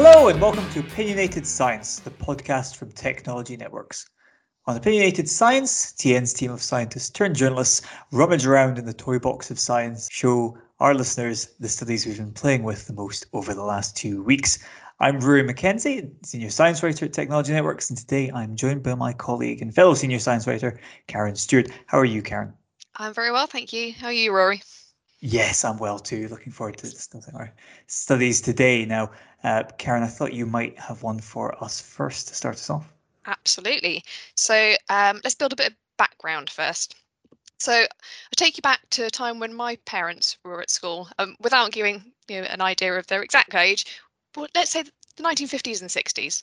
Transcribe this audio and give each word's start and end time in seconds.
Hello, 0.00 0.28
and 0.28 0.40
welcome 0.40 0.68
to 0.70 0.80
Opinionated 0.80 1.44
Science, 1.46 1.98
the 1.98 2.10
podcast 2.10 2.76
from 2.76 2.92
Technology 2.92 3.56
Networks. 3.56 4.08
On 4.66 4.76
Opinionated 4.76 5.28
Science, 5.28 5.92
TN's 5.92 6.32
team 6.32 6.50
of 6.50 6.62
scientists 6.62 7.10
turned 7.10 7.34
journalists 7.34 7.82
rummage 8.12 8.46
around 8.46 8.78
in 8.78 8.86
the 8.86 8.92
toy 8.92 9.18
box 9.18 9.50
of 9.50 9.58
science, 9.58 10.08
show 10.12 10.56
our 10.78 10.94
listeners 10.94 11.54
the 11.58 11.68
studies 11.68 12.06
we've 12.06 12.18
been 12.18 12.32
playing 12.32 12.62
with 12.62 12.86
the 12.86 12.92
most 12.92 13.26
over 13.32 13.54
the 13.54 13.64
last 13.64 13.96
two 13.96 14.22
weeks. 14.22 14.58
I'm 15.00 15.20
Rory 15.20 15.44
Mackenzie, 15.44 16.10
senior 16.24 16.50
science 16.50 16.82
writer 16.82 17.04
at 17.04 17.12
Technology 17.12 17.52
Networks, 17.52 17.88
and 17.88 17.96
today 17.96 18.32
I'm 18.34 18.56
joined 18.56 18.82
by 18.82 18.96
my 18.96 19.12
colleague 19.12 19.62
and 19.62 19.72
fellow 19.72 19.94
senior 19.94 20.18
science 20.18 20.44
writer, 20.44 20.80
Karen 21.06 21.36
Stewart. 21.36 21.68
How 21.86 22.00
are 22.00 22.04
you, 22.04 22.20
Karen? 22.20 22.52
I'm 22.96 23.14
very 23.14 23.30
well, 23.30 23.46
thank 23.46 23.72
you. 23.72 23.92
How 23.92 24.08
are 24.08 24.12
you, 24.12 24.32
Rory? 24.32 24.60
Yes, 25.20 25.64
I'm 25.64 25.78
well 25.78 26.00
too. 26.00 26.26
Looking 26.26 26.52
forward 26.52 26.78
to 26.78 26.88
starting 26.88 27.36
our 27.36 27.54
studies 27.86 28.40
today. 28.40 28.84
Now, 28.84 29.12
uh, 29.44 29.62
Karen, 29.78 30.02
I 30.02 30.08
thought 30.08 30.32
you 30.32 30.46
might 30.46 30.76
have 30.80 31.04
one 31.04 31.20
for 31.20 31.62
us 31.62 31.80
first 31.80 32.26
to 32.28 32.34
start 32.34 32.56
us 32.56 32.68
off. 32.68 32.92
Absolutely. 33.24 34.02
So 34.34 34.74
um, 34.88 35.20
let's 35.22 35.36
build 35.36 35.52
a 35.52 35.56
bit 35.56 35.68
of 35.68 35.76
background 35.96 36.50
first. 36.50 36.96
So 37.60 37.72
I'll 37.72 37.88
take 38.36 38.56
you 38.56 38.62
back 38.62 38.80
to 38.90 39.06
a 39.06 39.10
time 39.10 39.38
when 39.38 39.54
my 39.54 39.76
parents 39.84 40.38
were 40.44 40.60
at 40.60 40.70
school, 40.70 41.08
um, 41.20 41.36
without 41.40 41.70
giving 41.70 42.12
you 42.28 42.40
know, 42.40 42.46
an 42.48 42.60
idea 42.60 42.96
of 42.96 43.06
their 43.06 43.22
exact 43.22 43.54
age. 43.54 43.86
But 44.32 44.50
let's 44.54 44.70
say 44.70 44.82
the 44.82 45.22
1950s 45.22 45.80
and 45.80 45.90
60s. 45.90 46.42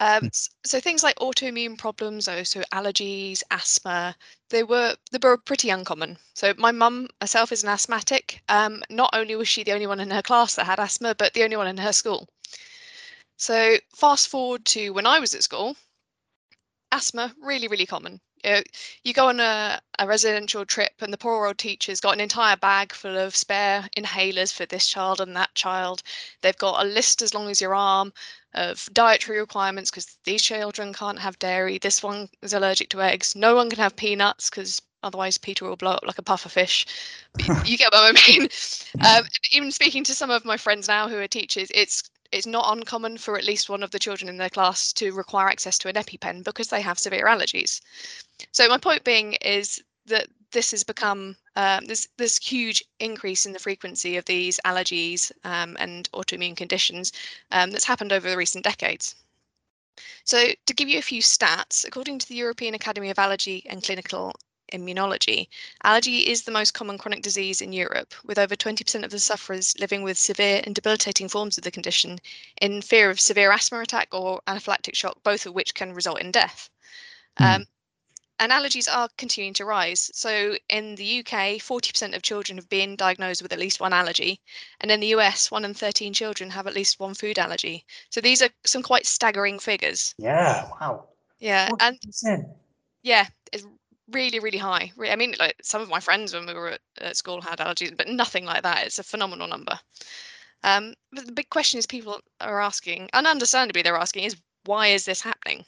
Um, 0.00 0.22
hmm. 0.22 0.28
so 0.64 0.80
things 0.80 1.02
like 1.02 1.16
autoimmune 1.16 1.78
problems, 1.78 2.26
oh 2.28 2.42
so 2.42 2.62
allergies, 2.72 3.42
asthma, 3.50 4.16
they 4.50 4.62
were 4.64 4.96
they 5.12 5.18
were 5.22 5.38
pretty 5.38 5.70
uncommon. 5.70 6.18
So 6.34 6.52
my 6.58 6.72
mum 6.72 7.08
herself 7.20 7.52
is 7.52 7.62
an 7.62 7.68
asthmatic. 7.68 8.42
Um, 8.48 8.82
not 8.90 9.10
only 9.12 9.36
was 9.36 9.48
she 9.48 9.62
the 9.62 9.72
only 9.72 9.86
one 9.86 10.00
in 10.00 10.10
her 10.10 10.22
class 10.22 10.56
that 10.56 10.66
had 10.66 10.80
asthma, 10.80 11.14
but 11.14 11.32
the 11.34 11.44
only 11.44 11.56
one 11.56 11.68
in 11.68 11.78
her 11.78 11.92
school. 11.92 12.28
So 13.36 13.76
fast 13.94 14.28
forward 14.28 14.64
to 14.66 14.90
when 14.90 15.06
I 15.06 15.20
was 15.20 15.34
at 15.34 15.44
school, 15.44 15.76
asthma 16.92 17.34
really 17.40 17.68
really 17.68 17.86
common. 17.86 18.20
You, 18.44 18.62
you 19.02 19.14
go 19.14 19.28
on 19.28 19.40
a, 19.40 19.80
a 19.98 20.06
residential 20.06 20.64
trip 20.66 20.92
and 21.00 21.12
the 21.12 21.18
poor 21.18 21.46
old 21.46 21.58
teacher's 21.58 22.00
got 22.00 22.14
an 22.14 22.20
entire 22.20 22.56
bag 22.56 22.92
full 22.92 23.16
of 23.16 23.34
spare 23.34 23.88
inhalers 23.96 24.52
for 24.52 24.66
this 24.66 24.86
child 24.86 25.20
and 25.20 25.34
that 25.36 25.54
child. 25.54 26.02
They've 26.42 26.56
got 26.56 26.84
a 26.84 26.88
list 26.88 27.22
as 27.22 27.32
long 27.34 27.48
as 27.48 27.60
your 27.60 27.74
arm 27.74 28.12
of 28.54 28.88
dietary 28.92 29.40
requirements 29.40 29.90
because 29.90 30.16
these 30.24 30.42
children 30.42 30.92
can't 30.92 31.18
have 31.18 31.38
dairy. 31.38 31.78
This 31.78 32.02
one 32.02 32.28
is 32.42 32.52
allergic 32.52 32.90
to 32.90 33.02
eggs. 33.02 33.34
No 33.34 33.54
one 33.54 33.70
can 33.70 33.78
have 33.78 33.96
peanuts 33.96 34.50
because 34.50 34.80
otherwise 35.02 35.38
Peter 35.38 35.64
will 35.64 35.76
blow 35.76 35.92
up 35.92 36.04
like 36.06 36.18
a 36.18 36.22
puffer 36.22 36.48
fish. 36.48 36.86
you 37.64 37.76
get 37.76 37.92
what 37.92 38.16
I 38.16 38.28
mean. 38.28 38.48
Um, 39.04 39.24
even 39.50 39.70
speaking 39.70 40.02
to 40.04 40.14
some 40.14 40.30
of 40.30 40.44
my 40.46 40.56
friends 40.56 40.88
now 40.88 41.08
who 41.08 41.18
are 41.18 41.26
teachers, 41.26 41.68
it's 41.74 42.08
it's 42.34 42.46
not 42.46 42.76
uncommon 42.76 43.16
for 43.16 43.38
at 43.38 43.44
least 43.44 43.70
one 43.70 43.84
of 43.84 43.92
the 43.92 43.98
children 43.98 44.28
in 44.28 44.38
their 44.38 44.50
class 44.50 44.92
to 44.94 45.12
require 45.12 45.48
access 45.48 45.78
to 45.78 45.88
an 45.88 45.94
EpiPen 45.94 46.42
because 46.42 46.68
they 46.68 46.80
have 46.80 46.98
severe 46.98 47.26
allergies. 47.26 47.80
So 48.50 48.68
my 48.68 48.78
point 48.78 49.04
being 49.04 49.34
is 49.34 49.80
that 50.06 50.26
this 50.50 50.72
has 50.72 50.82
become 50.82 51.36
um, 51.56 51.84
this 51.84 52.08
this 52.16 52.38
huge 52.38 52.82
increase 52.98 53.46
in 53.46 53.52
the 53.52 53.58
frequency 53.58 54.16
of 54.16 54.24
these 54.24 54.60
allergies 54.64 55.30
um, 55.44 55.76
and 55.78 56.10
autoimmune 56.12 56.56
conditions 56.56 57.12
um, 57.52 57.70
that's 57.70 57.84
happened 57.84 58.12
over 58.12 58.28
the 58.28 58.36
recent 58.36 58.64
decades. 58.64 59.14
So 60.24 60.48
to 60.66 60.74
give 60.74 60.88
you 60.88 60.98
a 60.98 61.02
few 61.02 61.22
stats, 61.22 61.86
according 61.86 62.18
to 62.18 62.28
the 62.28 62.34
European 62.34 62.74
Academy 62.74 63.10
of 63.10 63.18
Allergy 63.18 63.64
and 63.68 63.82
Clinical 63.82 64.34
Immunology, 64.72 65.48
allergy 65.82 66.18
is 66.28 66.42
the 66.42 66.50
most 66.50 66.74
common 66.74 66.98
chronic 66.98 67.22
disease 67.22 67.60
in 67.60 67.72
Europe, 67.72 68.14
with 68.24 68.38
over 68.38 68.56
20% 68.56 69.04
of 69.04 69.10
the 69.10 69.18
sufferers 69.18 69.78
living 69.78 70.02
with 70.02 70.18
severe 70.18 70.62
and 70.64 70.74
debilitating 70.74 71.28
forms 71.28 71.56
of 71.58 71.64
the 71.64 71.70
condition 71.70 72.18
in 72.60 72.82
fear 72.82 73.10
of 73.10 73.20
severe 73.20 73.52
asthma 73.52 73.80
attack 73.80 74.08
or 74.12 74.40
anaphylactic 74.46 74.94
shock, 74.94 75.22
both 75.22 75.46
of 75.46 75.54
which 75.54 75.74
can 75.74 75.92
result 75.92 76.20
in 76.20 76.30
death. 76.30 76.70
Mm. 77.38 77.56
Um, 77.56 77.64
and 78.40 78.50
allergies 78.50 78.92
are 78.92 79.08
continuing 79.16 79.54
to 79.54 79.64
rise. 79.64 80.10
So 80.12 80.56
in 80.68 80.96
the 80.96 81.20
UK, 81.20 81.60
40% 81.60 82.16
of 82.16 82.22
children 82.22 82.58
have 82.58 82.68
been 82.68 82.96
diagnosed 82.96 83.42
with 83.42 83.52
at 83.52 83.58
least 83.58 83.80
one 83.80 83.92
allergy. 83.92 84.40
And 84.80 84.90
in 84.90 85.00
the 85.00 85.14
US, 85.14 85.50
one 85.50 85.64
in 85.64 85.72
13 85.72 86.12
children 86.12 86.50
have 86.50 86.66
at 86.66 86.74
least 86.74 86.98
one 86.98 87.14
food 87.14 87.38
allergy. 87.38 87.84
So 88.10 88.20
these 88.20 88.42
are 88.42 88.50
some 88.66 88.82
quite 88.82 89.06
staggering 89.06 89.58
figures. 89.58 90.14
Yeah, 90.18 90.68
wow. 90.80 91.08
Yeah. 91.38 91.68
40%. 91.70 91.76
And 91.80 92.46
yeah, 93.02 93.26
it's 93.52 93.64
really, 94.10 94.38
really 94.38 94.58
high. 94.58 94.92
I 95.08 95.16
mean, 95.16 95.34
like 95.38 95.56
some 95.62 95.82
of 95.82 95.88
my 95.88 96.00
friends 96.00 96.34
when 96.34 96.46
we 96.46 96.54
were 96.54 96.76
at, 97.00 97.16
school 97.16 97.40
had 97.40 97.58
allergies, 97.58 97.96
but 97.96 98.08
nothing 98.08 98.44
like 98.44 98.62
that. 98.62 98.86
It's 98.86 98.98
a 98.98 99.04
phenomenal 99.04 99.48
number. 99.48 99.78
Um, 100.62 100.94
but 101.12 101.26
the 101.26 101.32
big 101.32 101.50
question 101.50 101.78
is 101.78 101.86
people 101.86 102.20
are 102.40 102.60
asking, 102.60 103.10
and 103.12 103.26
understandably 103.26 103.82
they're 103.82 103.96
asking, 103.96 104.24
is 104.24 104.36
why 104.64 104.88
is 104.88 105.04
this 105.04 105.20
happening? 105.20 105.64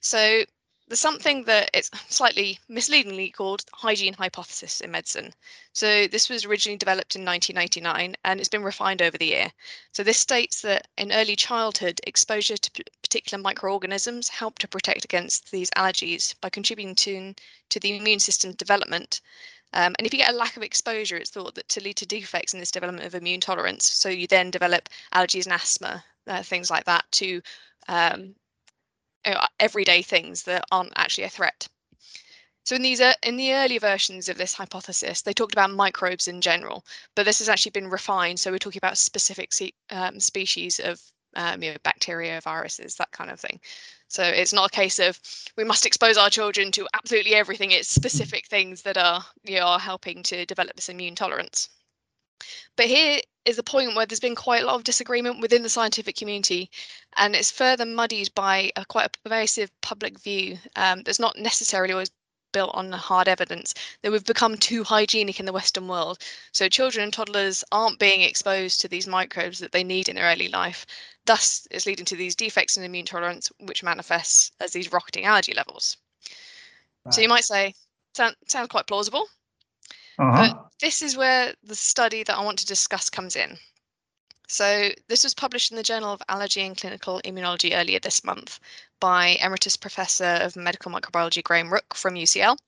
So 0.00 0.44
there's 0.92 1.00
something 1.00 1.44
that 1.44 1.70
it's 1.72 1.90
slightly 2.10 2.58
misleadingly 2.68 3.30
called 3.30 3.64
hygiene 3.72 4.12
hypothesis 4.12 4.82
in 4.82 4.90
medicine. 4.90 5.32
So 5.72 6.06
this 6.06 6.28
was 6.28 6.44
originally 6.44 6.76
developed 6.76 7.16
in 7.16 7.24
1999 7.24 8.14
and 8.26 8.38
it's 8.38 8.50
been 8.50 8.62
refined 8.62 9.00
over 9.00 9.16
the 9.16 9.24
year. 9.24 9.50
So 9.92 10.02
this 10.02 10.18
states 10.18 10.60
that 10.60 10.88
in 10.98 11.10
early 11.10 11.34
childhood, 11.34 11.98
exposure 12.06 12.58
to 12.58 12.84
particular 13.00 13.40
microorganisms 13.40 14.28
help 14.28 14.58
to 14.58 14.68
protect 14.68 15.06
against 15.06 15.50
these 15.50 15.70
allergies 15.70 16.38
by 16.42 16.50
contributing 16.50 16.94
to, 16.96 17.34
to 17.70 17.80
the 17.80 17.96
immune 17.96 18.20
system 18.20 18.52
development. 18.52 19.22
Um, 19.72 19.94
and 19.98 20.06
if 20.06 20.12
you 20.12 20.18
get 20.18 20.34
a 20.34 20.36
lack 20.36 20.58
of 20.58 20.62
exposure, 20.62 21.16
it's 21.16 21.30
thought 21.30 21.54
that 21.54 21.70
to 21.70 21.82
lead 21.82 21.96
to 21.96 22.06
defects 22.06 22.52
in 22.52 22.60
this 22.60 22.70
development 22.70 23.06
of 23.06 23.14
immune 23.14 23.40
tolerance. 23.40 23.86
So 23.86 24.10
you 24.10 24.26
then 24.26 24.50
develop 24.50 24.90
allergies 25.14 25.46
and 25.46 25.54
asthma, 25.54 26.04
uh, 26.26 26.42
things 26.42 26.70
like 26.70 26.84
that, 26.84 27.06
to 27.12 27.40
um, 27.88 28.34
everyday 29.60 30.02
things 30.02 30.42
that 30.44 30.64
aren't 30.70 30.92
actually 30.96 31.24
a 31.24 31.30
threat. 31.30 31.68
So 32.64 32.76
in 32.76 32.82
these 32.82 33.00
uh, 33.00 33.14
in 33.24 33.36
the 33.36 33.52
earlier 33.54 33.80
versions 33.80 34.28
of 34.28 34.38
this 34.38 34.54
hypothesis, 34.54 35.22
they 35.22 35.32
talked 35.32 35.52
about 35.54 35.70
microbes 35.70 36.28
in 36.28 36.40
general, 36.40 36.84
but 37.16 37.24
this 37.24 37.40
has 37.40 37.48
actually 37.48 37.72
been 37.72 37.90
refined. 37.90 38.38
So 38.38 38.52
we're 38.52 38.58
talking 38.58 38.78
about 38.78 38.98
specific 38.98 39.50
um, 39.90 40.20
species 40.20 40.78
of 40.78 41.00
um, 41.34 41.62
you 41.62 41.72
know, 41.72 41.76
bacteria, 41.82 42.40
viruses, 42.40 42.94
that 42.96 43.10
kind 43.12 43.30
of 43.30 43.40
thing. 43.40 43.58
So 44.08 44.22
it's 44.22 44.52
not 44.52 44.70
a 44.70 44.76
case 44.76 44.98
of 44.98 45.18
we 45.56 45.64
must 45.64 45.86
expose 45.86 46.16
our 46.16 46.30
children 46.30 46.70
to 46.72 46.86
absolutely 46.94 47.34
everything. 47.34 47.70
It's 47.72 47.88
specific 47.88 48.46
things 48.46 48.82
that 48.82 48.96
are 48.96 49.24
you 49.42 49.58
know, 49.58 49.66
are 49.66 49.80
helping 49.80 50.22
to 50.24 50.46
develop 50.46 50.76
this 50.76 50.88
immune 50.88 51.14
tolerance. 51.14 51.68
But 52.76 52.86
here 52.86 53.20
is 53.44 53.58
a 53.58 53.62
point 53.62 53.94
where 53.94 54.06
there's 54.06 54.20
been 54.20 54.34
quite 54.34 54.62
a 54.62 54.66
lot 54.66 54.76
of 54.76 54.84
disagreement 54.84 55.40
within 55.40 55.62
the 55.62 55.68
scientific 55.68 56.16
community, 56.16 56.70
and 57.16 57.34
it's 57.34 57.50
further 57.50 57.84
muddied 57.84 58.34
by 58.34 58.70
a 58.76 58.84
quite 58.84 59.06
a 59.06 59.18
pervasive 59.22 59.70
public 59.80 60.18
view 60.20 60.58
um, 60.76 61.02
that's 61.02 61.18
not 61.20 61.36
necessarily 61.38 61.92
always 61.92 62.10
built 62.52 62.70
on 62.74 62.92
hard 62.92 63.28
evidence 63.28 63.74
that 64.02 64.12
we've 64.12 64.24
become 64.24 64.56
too 64.56 64.84
hygienic 64.84 65.40
in 65.40 65.46
the 65.46 65.52
Western 65.52 65.88
world. 65.88 66.18
So 66.52 66.68
children 66.68 67.04
and 67.04 67.12
toddlers 67.12 67.64
aren't 67.72 67.98
being 67.98 68.20
exposed 68.20 68.80
to 68.80 68.88
these 68.88 69.06
microbes 69.06 69.58
that 69.58 69.72
they 69.72 69.82
need 69.82 70.08
in 70.08 70.16
their 70.16 70.30
early 70.30 70.48
life. 70.48 70.86
Thus, 71.24 71.66
it's 71.70 71.86
leading 71.86 72.04
to 72.06 72.16
these 72.16 72.36
defects 72.36 72.76
in 72.76 72.84
immune 72.84 73.06
tolerance, 73.06 73.50
which 73.60 73.82
manifests 73.82 74.52
as 74.60 74.72
these 74.72 74.92
rocketing 74.92 75.24
allergy 75.24 75.54
levels. 75.54 75.96
Right. 77.04 77.14
So 77.14 77.20
you 77.20 77.28
might 77.28 77.44
say, 77.44 77.74
sound, 78.14 78.36
sounds 78.48 78.68
quite 78.68 78.86
plausible. 78.86 79.26
Uh-huh. 80.18 80.52
But 80.52 80.71
this 80.82 81.00
is 81.00 81.16
where 81.16 81.54
the 81.62 81.76
study 81.76 82.24
that 82.24 82.36
I 82.36 82.44
want 82.44 82.58
to 82.58 82.66
discuss 82.66 83.08
comes 83.08 83.36
in. 83.36 83.56
So 84.48 84.90
this 85.06 85.22
was 85.22 85.32
published 85.32 85.70
in 85.70 85.76
the 85.76 85.82
Journal 85.82 86.12
of 86.12 86.20
Allergy 86.28 86.60
and 86.60 86.76
Clinical 86.76 87.20
Immunology 87.24 87.70
earlier 87.72 88.00
this 88.00 88.24
month 88.24 88.58
by 88.98 89.38
Emeritus 89.40 89.76
Professor 89.76 90.38
of 90.42 90.56
Medical 90.56 90.90
Microbiology 90.90 91.42
Graham 91.44 91.72
Rook 91.72 91.94
from 91.94 92.16
UCL 92.16 92.58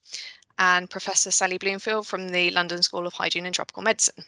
and 0.57 0.89
Professor 0.89 1.29
Sally 1.29 1.57
Bloomfield 1.57 2.07
from 2.07 2.29
the 2.29 2.51
London 2.51 2.81
School 2.81 3.05
of 3.05 3.13
Hygiene 3.13 3.45
and 3.45 3.53
Tropical 3.53 3.83
Medicine. 3.83 4.23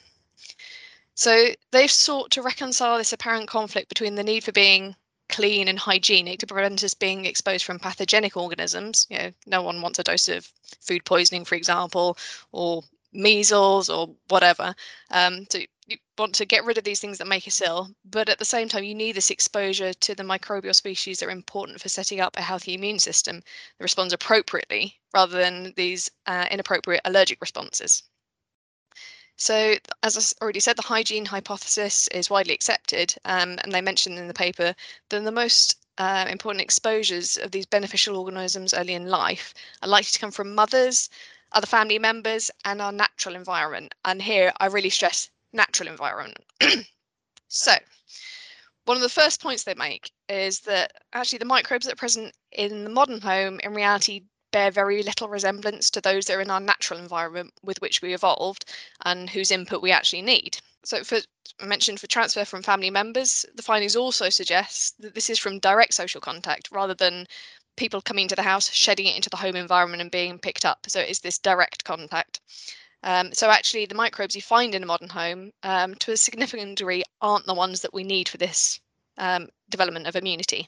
So 1.15 1.47
they've 1.71 1.89
sought 1.89 2.29
to 2.31 2.41
reconcile 2.41 2.97
this 2.97 3.13
apparent 3.13 3.47
conflict 3.47 3.88
between 3.88 4.15
the 4.15 4.23
need 4.23 4.44
for 4.44 4.51
being 4.51 4.97
clean 5.29 5.69
and 5.69 5.79
hygienic 5.79 6.39
to 6.39 6.47
prevent 6.47 6.83
us 6.83 6.94
being 6.94 7.25
exposed 7.25 7.63
from 7.63 7.79
pathogenic 7.79 8.35
organisms. 8.35 9.07
You 9.09 9.17
know, 9.17 9.31
no 9.45 9.62
one 9.62 9.81
wants 9.81 9.97
a 9.97 10.03
dose 10.03 10.27
of 10.27 10.51
food 10.81 11.06
poisoning, 11.06 11.45
for 11.45 11.56
example, 11.56 12.17
or 12.51 12.83
measles 13.17 13.89
or 13.89 14.15
whatever. 14.29 14.73
Um, 15.11 15.45
so 15.49 15.59
you 15.87 15.97
want 16.17 16.35
to 16.35 16.45
get 16.45 16.65
rid 16.65 16.77
of 16.77 16.83
these 16.83 16.99
things 16.99 17.17
that 17.17 17.27
make 17.27 17.47
us 17.47 17.61
ill, 17.61 17.89
but 18.05 18.29
at 18.29 18.39
the 18.39 18.45
same 18.45 18.67
time, 18.69 18.83
you 18.83 18.95
need 18.95 19.15
this 19.15 19.31
exposure 19.31 19.93
to 19.93 20.15
the 20.15 20.23
microbial 20.23 20.75
species 20.75 21.19
that 21.19 21.27
are 21.27 21.31
important 21.31 21.81
for 21.81 21.89
setting 21.89 22.19
up 22.19 22.37
a 22.37 22.41
healthy 22.41 22.73
immune 22.73 22.99
system 22.99 23.37
that 23.37 23.83
responds 23.83 24.13
appropriately 24.13 24.99
rather 25.13 25.37
than 25.37 25.73
these 25.75 26.09
uh, 26.27 26.47
inappropriate 26.51 27.01
allergic 27.05 27.41
responses. 27.41 28.03
So, 29.37 29.75
as 30.01 30.17
I 30.17 30.43
already 30.43 30.59
said, 30.59 30.77
the 30.77 30.81
hygiene 30.81 31.25
hypothesis 31.25 32.07
is 32.09 32.29
widely 32.29 32.53
accepted, 32.53 33.15
um, 33.23 33.59
and 33.63 33.71
they 33.71 33.81
mentioned 33.81 34.17
in 34.17 34.27
the 34.27 34.33
paper 34.33 34.75
that 35.09 35.23
the 35.23 35.31
most 35.31 35.77
uh, 35.99 36.25
important 36.29 36.61
exposures 36.61 37.37
of 37.37 37.51
these 37.51 37.65
beneficial 37.65 38.17
organisms 38.17 38.73
early 38.73 38.93
in 38.93 39.07
life 39.07 39.53
are 39.81 39.89
likely 39.89 40.09
to 40.11 40.19
come 40.19 40.31
from 40.31 40.55
mothers, 40.55 41.09
other 41.51 41.67
family 41.67 41.99
members, 41.99 42.51
and 42.65 42.81
our 42.81 42.91
natural 42.91 43.35
environment. 43.35 43.94
And 44.05 44.21
here 44.21 44.51
I 44.59 44.67
really 44.67 44.89
stress 44.89 45.29
natural 45.53 45.89
environment. 45.89 46.38
so, 47.47 47.73
one 48.85 48.97
of 48.97 49.03
the 49.03 49.09
first 49.09 49.41
points 49.41 49.63
they 49.63 49.73
make 49.73 50.11
is 50.29 50.61
that 50.61 50.94
actually 51.13 51.39
the 51.39 51.45
microbes 51.45 51.85
that 51.85 51.94
are 51.94 51.97
present 51.97 52.33
in 52.51 52.83
the 52.83 52.89
modern 52.89 53.21
home 53.21 53.59
in 53.61 53.73
reality 53.73 54.23
bear 54.51 54.71
very 54.71 55.03
little 55.03 55.27
resemblance 55.27 55.89
to 55.89 56.01
those 56.01 56.25
that 56.25 56.35
are 56.35 56.41
in 56.41 56.49
our 56.49 56.59
natural 56.59 56.99
environment 56.99 57.53
with 57.61 57.81
which 57.81 58.01
we 58.01 58.13
evolved 58.13 58.63
and 59.03 59.29
whose 59.29 59.51
input 59.51 59.81
we 59.81 59.91
actually 59.91 60.21
need. 60.21 60.57
So, 60.85 61.03
for 61.03 61.19
mentioned 61.61 62.00
for 62.00 62.07
transfer 62.07 62.45
from 62.45 62.63
family 62.63 62.89
members, 62.89 63.45
the 63.55 63.63
findings 63.63 63.95
also 63.95 64.29
suggest 64.29 65.01
that 65.01 65.15
this 65.15 65.29
is 65.29 65.39
from 65.39 65.59
direct 65.59 65.93
social 65.93 66.21
contact 66.21 66.69
rather 66.71 66.93
than 66.93 67.27
people 67.77 68.01
coming 68.01 68.27
to 68.27 68.35
the 68.35 68.44
house, 68.44 68.69
shedding 68.71 69.06
it 69.06 69.15
into 69.15 69.29
the 69.29 69.38
home 69.38 69.56
environment 69.56 70.01
and 70.01 70.12
being 70.12 70.38
picked 70.39 70.65
up. 70.65 70.85
So 70.88 71.00
it 71.00 71.09
is 71.09 71.19
this 71.19 71.39
direct 71.39 71.83
contact. 71.85 72.41
Um, 73.03 73.31
so 73.33 73.50
actually, 73.50 73.85
the 73.85 73.95
microbes 73.95 74.35
you 74.35 74.41
find 74.41 74.75
in 74.75 74.83
a 74.83 74.88
modern 74.88 75.09
home, 75.09 75.51
um, 75.63 75.95
to 75.95 76.12
a 76.12 76.18
significant 76.18 76.77
degree, 76.77 77.03
aren't 77.21 77.45
the 77.45 77.53
ones 77.53 77.81
that 77.81 77.94
we 77.94 78.03
need 78.03 78.27
for 78.27 78.38
this 78.38 78.79
um, 79.18 79.47
development 79.69 80.07
of 80.07 80.15
immunity. 80.15 80.68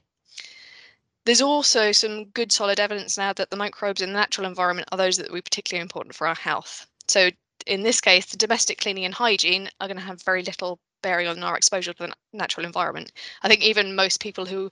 There's 1.26 1.42
also 1.42 1.92
some 1.92 2.26
good 2.26 2.52
solid 2.52 2.80
evidence 2.80 3.18
now 3.18 3.34
that 3.34 3.50
the 3.50 3.58
microbes 3.58 4.02
in 4.02 4.14
the 4.14 4.20
natural 4.20 4.48
environment 4.48 4.88
are 4.92 4.98
those 4.98 5.18
that 5.18 5.34
be 5.34 5.42
particularly 5.42 5.82
important 5.82 6.16
for 6.16 6.28
our 6.28 6.36
health. 6.36 6.88
So 7.08 7.30
in 7.68 7.84
this 7.84 8.02
case, 8.02 8.26
the 8.28 8.38
domestic 8.38 8.80
cleaning 8.80 9.06
and 9.06 9.14
hygiene 9.14 9.70
are 9.80 9.88
going 9.88 9.98
to 9.98 10.04
have 10.04 10.24
very 10.24 10.44
little 10.44 10.80
bearing 11.02 11.28
on 11.28 11.44
our 11.44 11.58
exposure 11.58 11.94
to 11.94 12.08
the 12.08 12.14
natural 12.34 12.66
environment. 12.66 13.12
I 13.44 13.48
think 13.48 13.64
even 13.64 13.96
most 13.96 14.22
people 14.22 14.46
who 14.46 14.72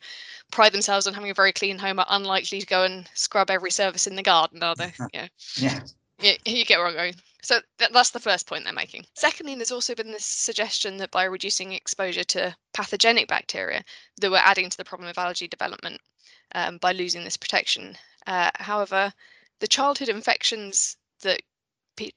pride 0.52 0.74
themselves 0.74 1.08
on 1.08 1.14
having 1.14 1.32
a 1.32 1.36
very 1.36 1.52
clean 1.54 1.78
home 1.78 2.00
are 2.00 2.06
unlikely 2.10 2.60
to 2.60 2.66
go 2.66 2.84
and 2.84 3.10
scrub 3.14 3.50
every 3.50 3.72
surface 3.72 4.08
in 4.08 4.16
the 4.16 4.24
garden, 4.24 4.64
are 4.64 4.76
they? 4.76 4.94
Yeah. 5.14 5.28
yeah. 5.56 5.80
Yeah, 6.20 6.34
you 6.46 6.66
get 6.66 6.80
where 6.80 6.88
I'm 6.88 6.96
going. 6.96 7.14
So 7.44 7.60
th- 7.78 7.92
that's 7.92 8.10
the 8.10 8.20
first 8.20 8.48
point 8.48 8.64
they're 8.64 8.74
making. 8.74 9.06
Secondly, 9.14 9.54
there's 9.54 9.72
also 9.72 9.94
been 9.94 10.12
this 10.12 10.26
suggestion 10.26 10.98
that 10.98 11.12
by 11.12 11.26
reducing 11.26 11.74
exposure 11.74 12.24
to 12.24 12.56
pathogenic 12.74 13.28
bacteria, 13.28 13.84
that 14.20 14.32
we're 14.32 14.38
adding 14.38 14.70
to 14.70 14.78
the 14.78 14.84
problem 14.84 15.08
of 15.10 15.18
allergy 15.18 15.48
development 15.48 16.02
um, 16.56 16.78
by 16.80 16.92
losing 16.92 17.24
this 17.24 17.38
protection. 17.38 17.96
Uh, 18.26 18.50
however, 18.56 19.14
the 19.60 19.68
childhood 19.68 20.10
infections 20.10 20.98
that 21.22 21.42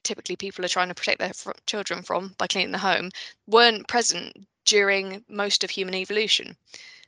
typically 0.03 0.35
people 0.35 0.63
are 0.63 0.69
trying 0.69 0.87
to 0.87 0.95
protect 0.95 1.19
their 1.19 1.33
fr- 1.33 1.51
children 1.65 2.03
from 2.03 2.35
by 2.37 2.47
cleaning 2.47 2.71
the 2.71 2.77
home 2.77 3.09
weren't 3.47 3.87
present 3.87 4.47
during 4.65 5.23
most 5.27 5.63
of 5.63 5.69
human 5.69 5.95
evolution. 5.95 6.55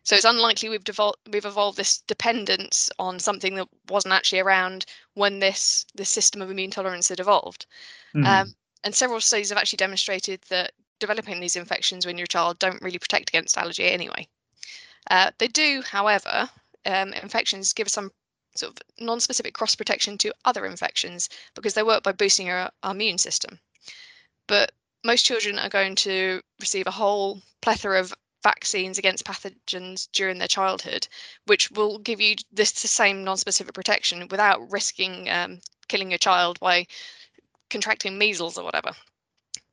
So 0.04 0.16
it's 0.16 0.26
unlikely 0.26 0.70
we've 0.70 0.84
devolved 0.84 1.20
we've 1.32 1.46
evolved 1.46 1.78
this 1.78 2.00
dependence 2.00 2.90
on 3.00 3.20
something 3.20 3.56
that 3.56 3.70
wasn't 3.88 4.14
actually 4.14 4.40
around 4.40 4.86
when 5.14 5.40
this 5.40 5.86
this 5.96 6.10
system 6.10 6.42
of 6.42 6.52
immune 6.52 6.72
tolerance 6.72 7.08
had 7.08 7.22
evolved. 7.22 7.66
Mm. 8.14 8.26
Um, 8.26 8.56
and 8.84 8.94
several 8.94 9.22
studies 9.22 9.50
have 9.50 9.58
actually 9.58 9.78
demonstrated 9.78 10.42
that 10.50 10.74
developing 11.00 11.40
these 11.40 11.56
infections 11.56 12.06
when 12.06 12.18
you're 12.18 12.26
a 12.26 12.28
child 12.28 12.60
don't 12.60 12.82
really 12.82 13.00
protect 13.00 13.30
against 13.30 13.58
allergy 13.58 13.86
anyway. 13.86 14.28
Uh, 15.10 15.32
they 15.38 15.48
do, 15.48 15.82
however, 15.82 16.50
um, 16.86 17.14
infections 17.14 17.74
give 17.74 17.90
some 17.90 18.12
sort 18.56 18.72
of 18.72 19.06
non-specific 19.06 19.54
cross 19.54 19.76
protection 19.76 20.18
to 20.20 20.34
other 20.46 20.66
infections 20.66 21.30
because 21.56 21.74
they 21.74 21.84
work 21.84 22.04
by 22.04 22.12
boosting 22.12 22.50
our, 22.50 22.70
our 22.84 22.92
immune 22.92 23.18
system. 23.18 23.60
But 24.48 24.72
most 25.04 25.24
children 25.26 25.60
are 25.60 25.70
going 25.70 25.96
to 25.96 26.42
receive 26.60 26.88
a 26.88 26.92
whole 26.92 27.42
plethora 27.62 28.00
of 28.00 28.14
vaccines 28.44 28.98
against 28.98 29.26
pathogens 29.26 30.10
during 30.12 30.38
their 30.38 30.48
childhood, 30.48 31.08
which 31.46 31.72
will 31.72 31.98
give 32.00 32.20
you 32.20 32.36
this 32.52 32.70
same 32.70 33.24
non-specific 33.24 33.74
protection 33.74 34.28
without 34.30 34.72
risking 34.72 35.30
um, 35.30 35.60
killing 35.88 36.12
your 36.12 36.18
child 36.18 36.60
by 36.60 36.86
contracting 37.70 38.18
measles 38.18 38.58
or 38.58 38.64
whatever. 38.64 38.92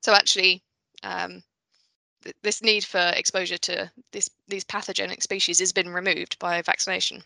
So 0.02 0.14
actually, 0.14 0.62
um, 1.02 1.42
th- 2.22 2.36
this 2.42 2.62
need 2.62 2.84
for 2.84 3.12
exposure 3.14 3.58
to 3.58 3.90
this, 4.12 4.30
these 4.48 4.64
pathogenic 4.64 5.22
species 5.22 5.58
has 5.58 5.72
been 5.72 5.88
removed 5.88 6.38
by 6.38 6.62
vaccination. 6.62 7.22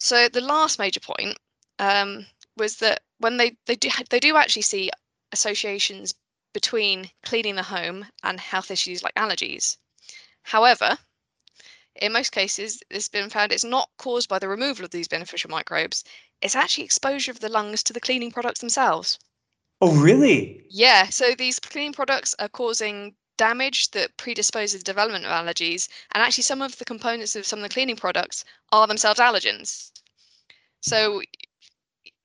So 0.00 0.30
the 0.30 0.40
last 0.40 0.78
major 0.78 0.98
point 1.00 1.36
um, 1.78 2.26
was 2.56 2.76
that 2.76 3.02
when 3.18 3.36
they 3.36 3.56
they 3.66 3.76
do 3.76 3.90
they 4.08 4.18
do 4.18 4.36
actually 4.36 4.62
see 4.62 4.90
associations 5.30 6.14
between 6.54 7.10
cleaning 7.22 7.54
the 7.54 7.62
home 7.62 8.06
and 8.22 8.40
health 8.40 8.70
issues 8.70 9.02
like 9.02 9.14
allergies. 9.14 9.76
However, 10.42 10.98
in 11.94 12.12
most 12.12 12.32
cases, 12.32 12.82
it's 12.88 13.08
been 13.08 13.28
found 13.28 13.52
it's 13.52 13.62
not 13.62 13.90
caused 13.98 14.28
by 14.28 14.38
the 14.38 14.48
removal 14.48 14.86
of 14.86 14.90
these 14.90 15.06
beneficial 15.06 15.50
microbes. 15.50 16.02
It's 16.40 16.56
actually 16.56 16.84
exposure 16.84 17.30
of 17.30 17.40
the 17.40 17.50
lungs 17.50 17.82
to 17.82 17.92
the 17.92 18.00
cleaning 18.00 18.32
products 18.32 18.60
themselves. 18.60 19.18
Oh, 19.82 19.92
really? 19.92 20.64
Yeah. 20.70 21.10
So 21.10 21.34
these 21.34 21.58
cleaning 21.58 21.92
products 21.92 22.34
are 22.38 22.48
causing 22.48 23.16
damage 23.40 23.90
that 23.92 24.14
predisposes 24.18 24.82
development 24.82 25.24
of 25.24 25.30
allergies. 25.30 25.88
And 26.12 26.22
actually, 26.22 26.44
some 26.44 26.60
of 26.60 26.76
the 26.76 26.84
components 26.84 27.34
of 27.36 27.46
some 27.46 27.60
of 27.60 27.62
the 27.62 27.72
cleaning 27.72 27.96
products 27.96 28.44
are 28.70 28.86
themselves 28.86 29.18
allergens. 29.18 29.92
So 30.82 31.22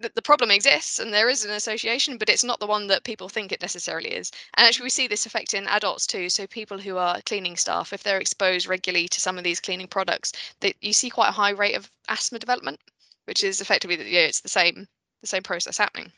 the, 0.01 0.11
the 0.13 0.21
problem 0.21 0.51
exists 0.51 0.99
and 0.99 1.13
there 1.13 1.29
is 1.29 1.45
an 1.45 1.51
association, 1.51 2.17
but 2.17 2.27
it's 2.27 2.43
not 2.43 2.59
the 2.59 2.67
one 2.67 2.87
that 2.87 3.05
people 3.05 3.29
think 3.29 3.53
it 3.53 3.61
necessarily 3.61 4.09
is. 4.09 4.29
And 4.57 4.67
actually, 4.67 4.83
we 4.83 4.89
see 4.89 5.07
this 5.07 5.25
effect 5.25 5.53
in 5.53 5.67
adults 5.67 6.05
too. 6.05 6.27
So 6.27 6.47
people 6.47 6.79
who 6.79 6.97
are 6.97 7.21
cleaning 7.21 7.55
staff, 7.55 7.93
if 7.93 8.03
they're 8.03 8.19
exposed 8.19 8.67
regularly 8.67 9.07
to 9.07 9.21
some 9.21 9.37
of 9.37 9.45
these 9.45 9.61
cleaning 9.61 9.87
products, 9.87 10.33
they, 10.59 10.73
you 10.81 10.91
see 10.91 11.09
quite 11.09 11.29
a 11.29 11.39
high 11.39 11.51
rate 11.51 11.75
of 11.75 11.89
asthma 12.09 12.39
development, 12.39 12.81
which 13.23 13.41
is 13.41 13.61
effectively 13.61 13.95
that 13.95 14.07
yeah, 14.07 14.27
it's 14.27 14.41
the 14.41 14.49
same 14.49 14.85
the 15.21 15.27
same 15.27 15.43
process 15.43 15.77
happening. 15.77 16.11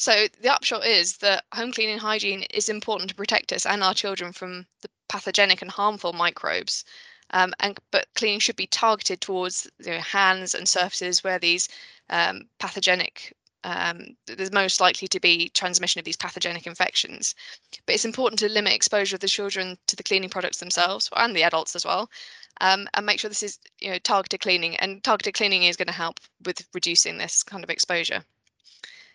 So 0.00 0.28
the 0.40 0.48
upshot 0.48 0.86
is 0.86 1.18
that 1.18 1.44
home 1.52 1.72
cleaning 1.72 1.98
hygiene 1.98 2.44
is 2.44 2.70
important 2.70 3.10
to 3.10 3.14
protect 3.14 3.52
us 3.52 3.66
and 3.66 3.84
our 3.84 3.92
children 3.92 4.32
from 4.32 4.66
the 4.80 4.88
pathogenic 5.10 5.60
and 5.60 5.70
harmful 5.70 6.14
microbes. 6.14 6.86
Um, 7.32 7.52
and 7.60 7.78
but 7.90 8.08
cleaning 8.14 8.40
should 8.40 8.56
be 8.56 8.66
targeted 8.66 9.20
towards 9.20 9.68
you 9.78 9.90
know, 9.90 10.00
hands 10.00 10.54
and 10.54 10.66
surfaces 10.66 11.22
where 11.22 11.38
these 11.38 11.68
um, 12.08 12.48
pathogenic 12.58 13.36
um, 13.62 14.16
there's 14.24 14.50
most 14.50 14.80
likely 14.80 15.06
to 15.06 15.20
be 15.20 15.50
transmission 15.50 15.98
of 15.98 16.06
these 16.06 16.16
pathogenic 16.16 16.66
infections. 16.66 17.34
But 17.84 17.94
it's 17.94 18.06
important 18.06 18.38
to 18.38 18.48
limit 18.48 18.72
exposure 18.72 19.16
of 19.16 19.20
the 19.20 19.28
children 19.28 19.76
to 19.86 19.96
the 19.96 20.02
cleaning 20.02 20.30
products 20.30 20.60
themselves 20.60 21.10
and 21.14 21.36
the 21.36 21.42
adults 21.42 21.76
as 21.76 21.84
well, 21.84 22.10
um, 22.62 22.88
and 22.94 23.04
make 23.04 23.20
sure 23.20 23.28
this 23.28 23.42
is 23.42 23.58
you 23.80 23.90
know 23.90 23.98
targeted 23.98 24.40
cleaning. 24.40 24.76
And 24.76 25.04
targeted 25.04 25.34
cleaning 25.34 25.64
is 25.64 25.76
going 25.76 25.88
to 25.88 25.92
help 25.92 26.20
with 26.46 26.66
reducing 26.72 27.18
this 27.18 27.42
kind 27.42 27.62
of 27.62 27.68
exposure. 27.68 28.24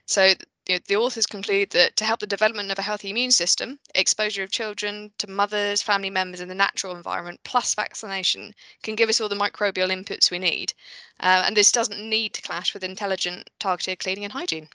So 0.05 0.33
the, 0.65 0.81
the 0.87 0.95
authors 0.95 1.25
conclude 1.25 1.69
that 1.71 1.95
to 1.97 2.05
help 2.05 2.19
the 2.19 2.27
development 2.27 2.71
of 2.71 2.79
a 2.79 2.83
healthy 2.83 3.09
immune 3.09 3.31
system, 3.31 3.79
exposure 3.93 4.43
of 4.43 4.51
children 4.51 5.11
to 5.19 5.29
mothers, 5.29 5.81
family 5.81 6.09
members 6.09 6.41
in 6.41 6.47
the 6.47 6.55
natural 6.55 6.95
environment, 6.95 7.39
plus 7.43 7.75
vaccination, 7.75 8.53
can 8.83 8.95
give 8.95 9.09
us 9.09 9.21
all 9.21 9.29
the 9.29 9.35
microbial 9.35 9.91
inputs 9.91 10.31
we 10.31 10.39
need. 10.39 10.73
Uh, 11.19 11.43
and 11.45 11.55
this 11.55 11.71
doesn't 11.71 12.07
need 12.07 12.33
to 12.33 12.41
clash 12.41 12.73
with 12.73 12.83
intelligent, 12.83 13.49
targeted 13.59 13.99
cleaning 13.99 14.23
and 14.23 14.33
hygiene. 14.33 14.67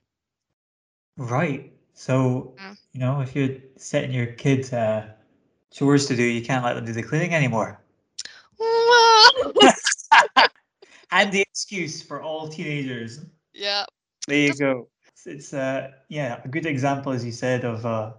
Right. 1.17 1.73
So, 1.95 2.55
mm. 2.59 2.79
you 2.93 3.01
know, 3.01 3.21
if 3.21 3.35
you're 3.35 3.57
setting 3.77 4.13
your 4.13 4.27
kids 4.27 4.73
uh, 4.73 5.09
chores 5.73 6.07
to 6.07 6.17
do, 6.17 6.23
you 6.23 6.43
can't 6.43 6.65
let 6.65 6.75
them 6.75 6.85
do 6.85 6.93
the 6.93 7.03
cleaning 7.03 7.35
anymore. 7.35 7.81
and 11.11 11.33
the 11.33 11.41
excuse 11.41 12.01
for 12.03 12.23
all 12.23 12.49
teenagers. 12.49 13.25
Yeah. 13.53 13.85
There 14.27 14.39
you 14.39 14.55
go 14.55 14.89
it's 15.27 15.53
uh, 15.55 15.91
yeah 16.09 16.41
a 16.45 16.49
good 16.49 16.67
example, 16.67 17.13
as 17.13 17.25
you 17.25 17.33
said, 17.33 17.65
of 17.65 17.85
uh, 17.87 18.13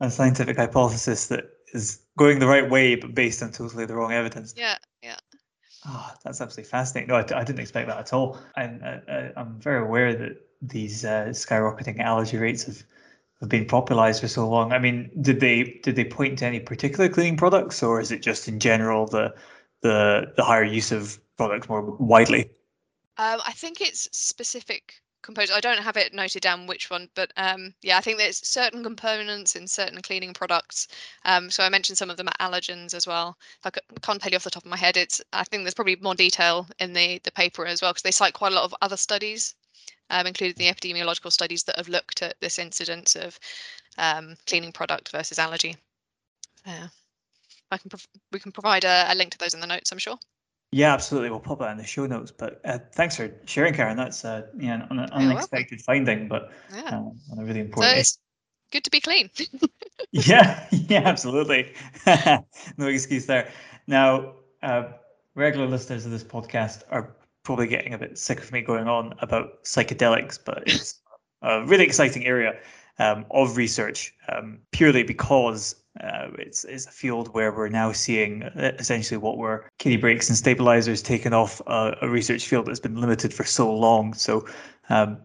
a 0.00 0.10
scientific 0.10 0.56
hypothesis 0.56 1.26
that 1.28 1.44
is 1.74 2.00
going 2.16 2.38
the 2.38 2.46
right 2.46 2.68
way, 2.68 2.94
but 2.94 3.14
based 3.14 3.42
on 3.42 3.52
totally 3.52 3.86
the 3.86 3.94
wrong 3.94 4.12
evidence. 4.12 4.54
Yeah, 4.56 4.76
yeah. 5.02 5.16
Oh, 5.86 6.12
that's 6.24 6.40
absolutely 6.40 6.68
fascinating. 6.68 7.08
No, 7.08 7.16
I, 7.16 7.40
I 7.40 7.44
didn't 7.44 7.60
expect 7.60 7.88
that 7.88 7.98
at 7.98 8.12
all. 8.12 8.38
And 8.56 8.82
uh, 8.82 8.98
uh, 9.08 9.28
I'm 9.36 9.60
very 9.60 9.82
aware 9.82 10.14
that 10.14 10.36
these 10.60 11.04
uh, 11.04 11.26
skyrocketing 11.28 12.00
allergy 12.00 12.36
rates 12.36 12.64
have, 12.64 12.82
have 13.40 13.48
been 13.48 13.66
popularized 13.66 14.20
for 14.20 14.28
so 14.28 14.48
long. 14.48 14.72
I 14.72 14.78
mean, 14.78 15.10
did 15.20 15.40
they 15.40 15.80
did 15.82 15.96
they 15.96 16.04
point 16.04 16.38
to 16.40 16.46
any 16.46 16.60
particular 16.60 17.08
cleaning 17.08 17.36
products, 17.36 17.82
or 17.82 18.00
is 18.00 18.10
it 18.10 18.22
just 18.22 18.48
in 18.48 18.58
general 18.58 19.06
the 19.06 19.34
the 19.82 20.32
the 20.36 20.44
higher 20.44 20.64
use 20.64 20.90
of 20.90 21.18
products 21.36 21.68
more 21.68 21.82
widely? 21.82 22.50
Um, 23.18 23.40
I 23.46 23.52
think 23.52 23.80
it's 23.80 24.08
specific 24.12 24.94
I 25.26 25.60
don't 25.60 25.82
have 25.82 25.96
it 25.96 26.14
noted 26.14 26.42
down 26.42 26.66
which 26.66 26.90
one, 26.90 27.08
but 27.14 27.32
um, 27.36 27.74
yeah, 27.82 27.98
I 27.98 28.00
think 28.00 28.18
there's 28.18 28.46
certain 28.46 28.82
components 28.82 29.56
in 29.56 29.66
certain 29.66 30.00
cleaning 30.00 30.32
products. 30.32 30.88
Um, 31.24 31.50
so 31.50 31.62
I 31.62 31.68
mentioned 31.68 31.98
some 31.98 32.10
of 32.10 32.16
them 32.16 32.28
are 32.28 32.50
allergens 32.50 32.94
as 32.94 33.06
well. 33.06 33.36
I 33.64 33.70
can't 34.02 34.20
tell 34.22 34.30
you 34.30 34.36
off 34.36 34.44
the 34.44 34.50
top 34.50 34.64
of 34.64 34.70
my 34.70 34.76
head. 34.76 34.96
It's 34.96 35.20
I 35.32 35.44
think 35.44 35.64
there's 35.64 35.74
probably 35.74 35.96
more 35.96 36.14
detail 36.14 36.66
in 36.78 36.92
the 36.92 37.20
the 37.24 37.32
paper 37.32 37.66
as 37.66 37.82
well 37.82 37.92
because 37.92 38.02
they 38.02 38.10
cite 38.10 38.34
quite 38.34 38.52
a 38.52 38.54
lot 38.54 38.64
of 38.64 38.74
other 38.80 38.96
studies, 38.96 39.54
um, 40.10 40.26
including 40.26 40.56
the 40.56 40.72
epidemiological 40.72 41.32
studies 41.32 41.64
that 41.64 41.76
have 41.76 41.88
looked 41.88 42.22
at 42.22 42.40
this 42.40 42.58
incidence 42.58 43.16
of 43.16 43.38
um, 43.98 44.36
cleaning 44.46 44.72
product 44.72 45.10
versus 45.10 45.38
allergy. 45.38 45.76
Yeah. 46.66 46.88
I 47.70 47.78
can 47.78 47.90
we 48.32 48.40
can 48.40 48.52
provide 48.52 48.84
a, 48.84 49.12
a, 49.12 49.14
link 49.14 49.32
to 49.32 49.38
those 49.38 49.54
in 49.54 49.60
the 49.60 49.66
notes. 49.66 49.92
I'm 49.92 49.98
sure. 49.98 50.18
Yeah, 50.70 50.92
absolutely. 50.92 51.30
We'll 51.30 51.40
pop 51.40 51.60
that 51.60 51.72
in 51.72 51.78
the 51.78 51.84
show 51.84 52.06
notes. 52.06 52.30
But 52.30 52.60
uh, 52.64 52.78
thanks 52.92 53.16
for 53.16 53.32
sharing, 53.46 53.74
Karen. 53.74 53.96
That's 53.96 54.24
uh, 54.24 54.46
yeah, 54.58 54.86
an, 54.90 54.98
an 54.98 55.10
unexpected 55.10 55.80
finding, 55.80 56.28
but 56.28 56.52
yeah. 56.74 57.00
uh, 57.00 57.40
a 57.40 57.44
really 57.44 57.60
important. 57.60 58.06
So 58.06 58.18
good 58.70 58.84
to 58.84 58.90
be 58.90 59.00
clean. 59.00 59.30
yeah, 60.12 60.66
yeah, 60.70 61.02
absolutely. 61.04 61.72
no 62.76 62.86
excuse 62.86 63.26
there. 63.26 63.50
Now, 63.86 64.34
uh, 64.62 64.88
regular 65.34 65.66
listeners 65.66 66.04
of 66.04 66.10
this 66.10 66.24
podcast 66.24 66.82
are 66.90 67.16
probably 67.44 67.66
getting 67.66 67.94
a 67.94 67.98
bit 67.98 68.18
sick 68.18 68.40
of 68.40 68.52
me 68.52 68.60
going 68.60 68.88
on 68.88 69.14
about 69.20 69.64
psychedelics, 69.64 70.38
but 70.44 70.64
it's 70.66 71.00
a 71.40 71.64
really 71.64 71.84
exciting 71.84 72.26
area 72.26 72.58
um, 72.98 73.24
of 73.30 73.56
research 73.56 74.12
um, 74.28 74.58
purely 74.72 75.02
because 75.02 75.76
uh, 76.02 76.28
it's, 76.38 76.64
it's 76.64 76.86
a 76.86 76.90
field 76.90 77.32
where 77.34 77.52
we're 77.52 77.68
now 77.68 77.92
seeing 77.92 78.42
uh, 78.42 78.72
essentially 78.78 79.18
what 79.18 79.38
were 79.38 79.68
kiddie 79.78 79.96
brakes 79.96 80.28
and 80.28 80.38
stabilizers 80.38 81.02
taken 81.02 81.32
off 81.32 81.60
a, 81.66 81.96
a 82.02 82.08
research 82.08 82.46
field 82.46 82.66
that's 82.66 82.80
been 82.80 83.00
limited 83.00 83.32
for 83.34 83.44
so 83.44 83.72
long. 83.74 84.14
So, 84.14 84.46
um, 84.88 85.18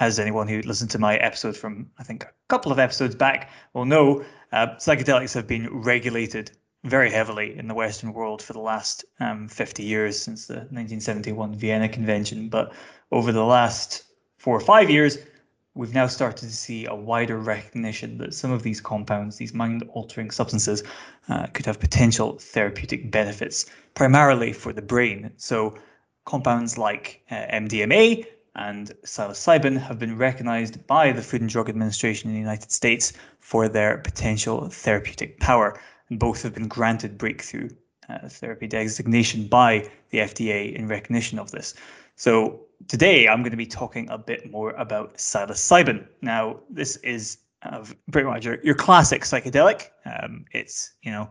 as 0.00 0.18
anyone 0.18 0.48
who 0.48 0.62
listened 0.62 0.90
to 0.90 0.98
my 0.98 1.16
episode 1.16 1.56
from 1.56 1.90
I 1.98 2.02
think 2.02 2.24
a 2.24 2.30
couple 2.48 2.72
of 2.72 2.78
episodes 2.78 3.14
back 3.14 3.50
will 3.74 3.84
know, 3.84 4.24
uh, 4.50 4.68
psychedelics 4.78 5.34
have 5.34 5.46
been 5.46 5.68
regulated 5.82 6.50
very 6.84 7.10
heavily 7.10 7.56
in 7.56 7.68
the 7.68 7.74
Western 7.74 8.12
world 8.12 8.42
for 8.42 8.54
the 8.54 8.60
last 8.60 9.04
um, 9.20 9.46
50 9.48 9.82
years 9.82 10.18
since 10.18 10.46
the 10.46 10.54
1971 10.54 11.54
Vienna 11.54 11.88
Convention. 11.88 12.48
But 12.48 12.72
over 13.12 13.30
the 13.30 13.44
last 13.44 14.04
four 14.38 14.56
or 14.56 14.60
five 14.60 14.90
years, 14.90 15.18
we've 15.74 15.94
now 15.94 16.06
started 16.06 16.48
to 16.48 16.54
see 16.54 16.86
a 16.86 16.94
wider 16.94 17.38
recognition 17.38 18.18
that 18.18 18.34
some 18.34 18.50
of 18.52 18.62
these 18.62 18.80
compounds, 18.80 19.36
these 19.36 19.54
mind 19.54 19.82
altering 19.92 20.30
substances, 20.30 20.82
uh, 21.28 21.46
could 21.48 21.66
have 21.66 21.80
potential 21.80 22.38
therapeutic 22.38 23.10
benefits, 23.10 23.66
primarily 23.94 24.52
for 24.52 24.72
the 24.72 24.82
brain. 24.82 25.32
So, 25.36 25.74
compounds 26.24 26.78
like 26.78 27.22
uh, 27.30 27.34
MDMA 27.34 28.26
and 28.54 28.92
psilocybin 29.04 29.80
have 29.80 29.98
been 29.98 30.18
recognized 30.18 30.86
by 30.86 31.10
the 31.10 31.22
Food 31.22 31.40
and 31.40 31.50
Drug 31.50 31.68
Administration 31.68 32.28
in 32.28 32.34
the 32.34 32.40
United 32.40 32.70
States 32.70 33.12
for 33.40 33.68
their 33.68 33.98
potential 33.98 34.68
therapeutic 34.68 35.40
power. 35.40 35.80
And 36.10 36.18
both 36.18 36.42
have 36.42 36.54
been 36.54 36.68
granted 36.68 37.16
breakthrough 37.16 37.70
uh, 38.08 38.28
therapy 38.28 38.66
designation 38.66 39.48
by 39.48 39.88
the 40.10 40.18
FDA 40.18 40.74
in 40.74 40.86
recognition 40.86 41.38
of 41.38 41.50
this. 41.50 41.74
So 42.16 42.66
today 42.88 43.28
I'm 43.28 43.42
going 43.42 43.50
to 43.52 43.56
be 43.56 43.66
talking 43.66 44.08
a 44.10 44.18
bit 44.18 44.50
more 44.50 44.70
about 44.72 45.16
psilocybin. 45.16 46.06
Now, 46.20 46.60
this 46.70 46.96
is 46.96 47.38
uh, 47.62 47.84
pretty 48.10 48.28
much 48.28 48.44
your, 48.44 48.58
your 48.62 48.74
classic 48.74 49.22
psychedelic. 49.22 49.88
Um, 50.04 50.44
it's, 50.52 50.92
you 51.02 51.12
know, 51.12 51.30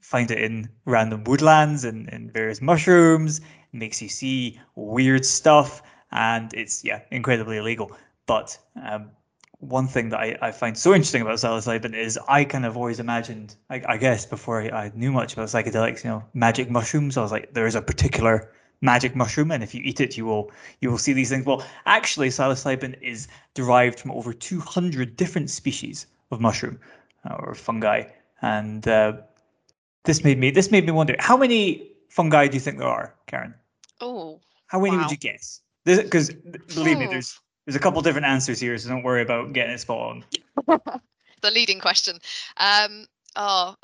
find 0.00 0.30
it 0.30 0.38
in 0.38 0.68
random 0.84 1.24
woodlands 1.24 1.84
and, 1.84 2.12
and 2.12 2.32
various 2.32 2.60
mushrooms. 2.60 3.38
It 3.38 3.44
makes 3.72 4.02
you 4.02 4.08
see 4.08 4.60
weird 4.74 5.24
stuff, 5.24 5.82
and 6.10 6.52
it's 6.54 6.84
yeah 6.84 7.00
incredibly 7.10 7.56
illegal. 7.56 7.92
But 8.26 8.58
um, 8.84 9.10
one 9.58 9.86
thing 9.86 10.08
that 10.10 10.18
I, 10.18 10.36
I 10.42 10.50
find 10.50 10.76
so 10.76 10.92
interesting 10.92 11.22
about 11.22 11.38
psilocybin 11.38 11.94
is 11.94 12.18
I 12.28 12.44
kind 12.44 12.66
of 12.66 12.76
always 12.76 13.00
imagined, 13.00 13.56
I, 13.70 13.82
I 13.88 13.96
guess, 13.96 14.26
before 14.26 14.60
I, 14.60 14.68
I 14.68 14.92
knew 14.94 15.12
much 15.12 15.32
about 15.32 15.48
psychedelics, 15.48 16.04
you 16.04 16.10
know, 16.10 16.24
magic 16.34 16.68
mushrooms. 16.68 17.16
I 17.16 17.22
was 17.22 17.32
like, 17.32 17.54
there 17.54 17.66
is 17.66 17.74
a 17.74 17.82
particular 17.82 18.52
magic 18.82 19.16
mushroom, 19.16 19.50
and 19.50 19.62
if 19.62 19.74
you 19.74 19.80
eat 19.82 20.00
it, 20.00 20.16
you 20.18 20.26
will 20.26 20.50
you 20.80 20.90
will 20.90 20.98
see 20.98 21.14
these 21.14 21.30
things. 21.30 21.46
Well, 21.46 21.64
actually, 21.86 22.28
psilocybin 22.28 23.00
is 23.00 23.28
derived 23.54 23.98
from 23.98 24.10
over 24.10 24.34
200 24.34 25.16
different 25.16 25.48
species 25.48 26.06
of 26.30 26.40
mushroom 26.40 26.78
uh, 27.24 27.36
or 27.38 27.54
fungi, 27.54 28.04
and 28.42 28.86
uh, 28.86 29.14
this 30.04 30.22
made 30.24 30.38
me 30.38 30.50
this 30.50 30.70
made 30.70 30.84
me 30.84 30.92
wonder 30.92 31.16
how 31.18 31.36
many 31.36 31.90
fungi 32.10 32.48
do 32.48 32.54
you 32.54 32.60
think 32.60 32.78
there 32.78 32.88
are, 32.88 33.14
Karen? 33.26 33.54
Oh, 34.00 34.40
how 34.66 34.80
many 34.80 34.96
wow. 34.96 35.02
would 35.02 35.10
you 35.10 35.16
guess? 35.16 35.60
Because 35.84 36.30
believe 36.74 36.98
me, 36.98 37.06
there's 37.06 37.40
there's 37.64 37.76
a 37.76 37.80
couple 37.80 38.02
different 38.02 38.26
answers 38.26 38.60
here, 38.60 38.76
so 38.76 38.88
don't 38.88 39.02
worry 39.02 39.22
about 39.22 39.52
getting 39.52 39.72
it 39.72 39.78
spot 39.78 39.98
on. 39.98 40.24
the 41.42 41.50
leading 41.50 41.80
question. 41.80 42.18
Um, 42.56 43.06
oh, 43.36 43.76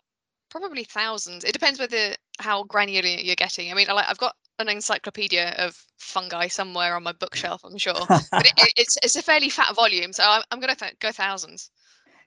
probably 0.51 0.85
thousands. 0.85 1.45
It 1.45 1.53
depends 1.53 1.79
whether 1.79 2.15
how 2.41 2.65
granular 2.65 3.09
you're 3.09 3.37
getting. 3.37 3.71
I 3.71 3.75
mean, 3.75 3.89
I've 3.89 4.19
got 4.19 4.35
an 4.59 4.69
encyclopedia 4.69 5.55
of 5.59 5.83
fungi 5.99 6.49
somewhere 6.49 6.97
on 6.97 7.03
my 7.03 7.13
bookshelf, 7.13 7.63
I'm 7.65 7.79
sure. 7.79 7.95
but 7.95 8.29
it, 8.33 8.53
it, 8.59 8.73
it's 8.77 8.99
it's 9.03 9.17
a 9.17 9.23
fairly 9.23 9.51
fat 9.51 9.75
volume, 9.75 10.13
so 10.13 10.25
I'm, 10.27 10.43
I'm 10.51 10.61
going 10.61 10.75
to 10.75 10.79
th- 10.79 10.99
go 11.01 11.13
thousands. 11.13 11.71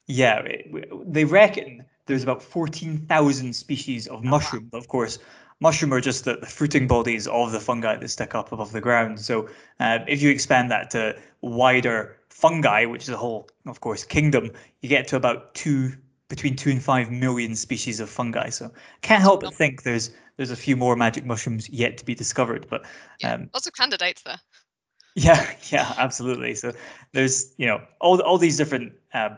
Yeah, 0.07 0.39
it, 0.39 1.13
they 1.13 1.25
reckon 1.25 1.85
there's 2.05 2.23
about 2.23 2.41
14,000 2.41 3.53
species 3.53 4.07
of 4.07 4.23
mushroom. 4.23 4.69
Oh, 4.73 4.77
wow. 4.77 4.79
Of 4.79 4.87
course, 4.87 5.19
mushroom 5.59 5.93
are 5.93 6.01
just 6.01 6.25
the, 6.25 6.37
the, 6.37 6.47
fruiting 6.47 6.87
bodies 6.87 7.27
of 7.27 7.51
the 7.51 7.59
fungi 7.59 7.95
that 7.95 8.07
stick 8.09 8.35
up 8.35 8.51
above 8.51 8.71
the 8.71 8.81
ground. 8.81 9.19
So 9.19 9.47
uh, 9.79 9.99
if 10.07 10.21
you 10.21 10.29
expand 10.29 10.71
that 10.71 10.89
to 10.91 11.17
wider 11.41 12.17
fungi, 12.29 12.85
which 12.85 13.03
is 13.03 13.09
a 13.09 13.17
whole, 13.17 13.47
of 13.65 13.79
course, 13.79 14.03
kingdom, 14.03 14.51
you 14.81 14.89
get 14.89 15.07
to 15.09 15.15
about 15.15 15.53
two 15.53 15.93
between 16.31 16.55
two 16.55 16.71
and 16.71 16.81
five 16.81 17.11
million 17.11 17.57
species 17.57 17.99
of 17.99 18.09
fungi. 18.09 18.47
So 18.49 18.71
can't 19.01 19.21
help 19.21 19.41
but 19.41 19.53
think 19.53 19.83
there's 19.83 20.11
there's 20.37 20.49
a 20.49 20.55
few 20.55 20.77
more 20.77 20.95
magic 20.95 21.25
mushrooms 21.25 21.69
yet 21.69 21.97
to 21.97 22.05
be 22.05 22.15
discovered. 22.15 22.65
But 22.69 22.85
yeah, 23.19 23.33
um, 23.33 23.49
lots 23.53 23.67
of 23.67 23.73
candidates 23.73 24.21
there. 24.21 24.39
Yeah, 25.15 25.53
yeah, 25.69 25.93
absolutely. 25.97 26.55
So 26.55 26.71
there's 27.11 27.53
you 27.57 27.67
know 27.67 27.81
all 27.99 28.21
all 28.21 28.37
these 28.37 28.55
different 28.55 28.93
uh, 29.13 29.31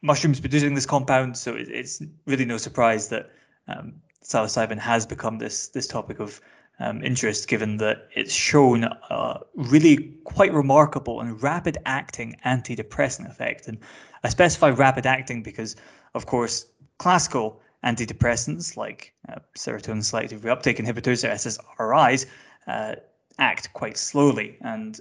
mushrooms 0.00 0.40
producing 0.40 0.74
this 0.74 0.86
compound. 0.86 1.36
So 1.36 1.54
it, 1.54 1.68
it's 1.68 2.02
really 2.26 2.46
no 2.46 2.56
surprise 2.56 3.08
that 3.08 3.30
um, 3.68 3.92
psilocybin 4.24 4.78
has 4.78 5.04
become 5.04 5.36
this 5.36 5.68
this 5.68 5.86
topic 5.86 6.18
of 6.18 6.40
um, 6.80 7.04
interest, 7.04 7.46
given 7.46 7.76
that 7.76 8.08
it's 8.14 8.32
shown 8.32 8.84
a 8.84 9.40
really 9.54 10.14
quite 10.24 10.52
remarkable 10.52 11.20
and 11.20 11.40
rapid 11.42 11.78
acting 11.84 12.36
antidepressant 12.44 13.30
effect. 13.30 13.68
And 13.68 13.78
I 14.24 14.28
specify 14.30 14.70
rapid 14.70 15.06
acting 15.06 15.42
because, 15.42 15.76
of 16.14 16.26
course, 16.26 16.66
classical 16.98 17.60
antidepressants 17.84 18.76
like 18.76 19.12
uh, 19.28 19.36
serotonin 19.56 20.04
selective 20.04 20.42
reuptake 20.42 20.78
inhibitors 20.78 21.24
or 21.24 21.28
SSRIs 21.28 22.26
uh, 22.66 22.96
act 23.38 23.72
quite 23.72 23.96
slowly. 23.96 24.56
And 24.62 25.00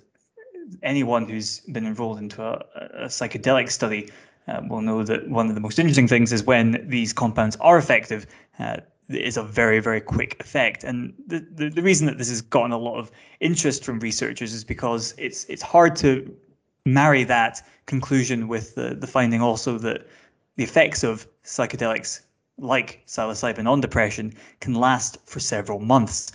anyone 0.84 1.28
who's 1.28 1.60
been 1.62 1.86
enrolled 1.86 2.20
into 2.20 2.44
a, 2.44 2.64
a 2.76 3.06
psychedelic 3.06 3.72
study 3.72 4.10
uh, 4.48 4.62
will 4.68 4.82
know 4.82 5.04
that 5.04 5.30
one 5.30 5.50
of 5.50 5.56
the 5.56 5.62
most 5.62 5.80
interesting 5.80 6.08
things 6.08 6.32
is 6.32 6.44
when 6.44 6.86
these 6.90 7.14
compounds 7.14 7.56
are 7.58 7.78
effective, 7.78 8.26
uh, 8.60 8.78
is 9.10 9.38
a 9.38 9.44
very, 9.44 9.80
very 9.80 10.02
quick 10.02 10.38
effect. 10.40 10.84
And 10.84 11.14
the, 11.28 11.40
the, 11.40 11.70
the 11.70 11.82
reason 11.82 12.06
that 12.08 12.18
this 12.18 12.30
has 12.30 12.42
gotten 12.42 12.72
a 12.72 12.78
lot 12.78 13.00
of 13.00 13.12
interest 13.40 13.84
from 13.84 14.00
researchers 14.00 14.54
is 14.54 14.64
because 14.64 15.14
it's 15.18 15.46
it's 15.46 15.62
hard 15.62 15.96
to 15.98 16.32
marry 16.86 17.24
that 17.24 17.66
conclusion 17.86 18.48
with 18.48 18.76
the, 18.76 18.96
the 18.96 19.08
finding 19.08 19.42
also 19.42 19.78
that 19.80 20.08
the 20.56 20.64
effects 20.64 21.04
of 21.04 21.28
psychedelics 21.44 22.22
like 22.58 23.02
psilocybin 23.08 23.68
on 23.68 23.82
depression 23.82 24.34
can 24.60 24.76
last 24.76 25.18
for 25.26 25.40
several 25.40 25.80
months. 25.80 26.32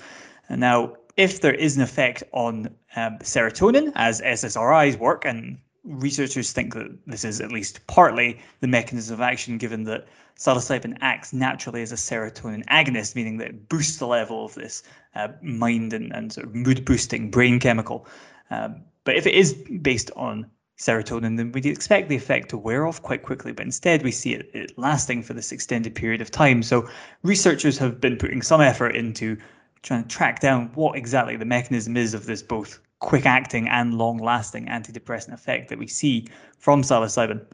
And 0.48 0.60
now, 0.60 0.94
if 1.16 1.40
there 1.40 1.54
is 1.54 1.76
an 1.76 1.82
effect 1.82 2.22
on 2.32 2.68
um, 2.96 3.18
serotonin, 3.18 3.92
as 3.94 4.20
SSRIs 4.20 4.98
work, 4.98 5.24
and 5.24 5.58
researchers 5.84 6.52
think 6.52 6.74
that 6.74 6.96
this 7.06 7.24
is 7.24 7.40
at 7.40 7.52
least 7.52 7.86
partly 7.86 8.40
the 8.60 8.66
mechanism 8.66 9.14
of 9.14 9.20
action, 9.20 9.58
given 9.58 9.84
that 9.84 10.06
psilocybin 10.38 10.96
acts 11.00 11.32
naturally 11.32 11.82
as 11.82 11.92
a 11.92 11.96
serotonin 11.96 12.64
agonist, 12.66 13.14
meaning 13.14 13.38
that 13.38 13.48
it 13.48 13.68
boosts 13.68 13.98
the 13.98 14.06
level 14.06 14.44
of 14.44 14.54
this 14.54 14.82
uh, 15.14 15.28
mind 15.42 15.92
and, 15.92 16.12
and 16.12 16.32
sort 16.32 16.46
of 16.46 16.54
mood 16.54 16.84
boosting 16.84 17.30
brain 17.30 17.60
chemical. 17.60 18.06
Um, 18.50 18.82
but 19.04 19.16
if 19.16 19.26
it 19.26 19.34
is 19.34 19.52
based 19.82 20.10
on 20.16 20.50
serotonin, 20.78 21.36
then 21.36 21.52
we'd 21.52 21.66
expect 21.66 22.08
the 22.08 22.16
effect 22.16 22.48
to 22.48 22.58
wear 22.58 22.86
off 22.86 23.00
quite 23.02 23.22
quickly, 23.22 23.52
but 23.52 23.64
instead 23.64 24.02
we 24.02 24.10
see 24.10 24.34
it, 24.34 24.50
it 24.54 24.76
lasting 24.76 25.22
for 25.22 25.34
this 25.34 25.52
extended 25.52 25.94
period 25.94 26.20
of 26.20 26.30
time. 26.30 26.62
So 26.62 26.88
researchers 27.22 27.78
have 27.78 28.00
been 28.00 28.16
putting 28.16 28.42
some 28.42 28.60
effort 28.60 28.96
into 28.96 29.36
trying 29.82 30.02
to 30.02 30.08
track 30.08 30.40
down 30.40 30.70
what 30.74 30.96
exactly 30.96 31.36
the 31.36 31.44
mechanism 31.44 31.96
is 31.96 32.14
of 32.14 32.26
this 32.26 32.42
both 32.42 32.80
quick 32.98 33.26
acting 33.26 33.68
and 33.68 33.94
long 33.94 34.18
lasting 34.18 34.66
antidepressant 34.66 35.34
effect 35.34 35.68
that 35.68 35.78
we 35.78 35.86
see 35.86 36.26
from 36.58 36.82
psilocybin. 36.82 37.44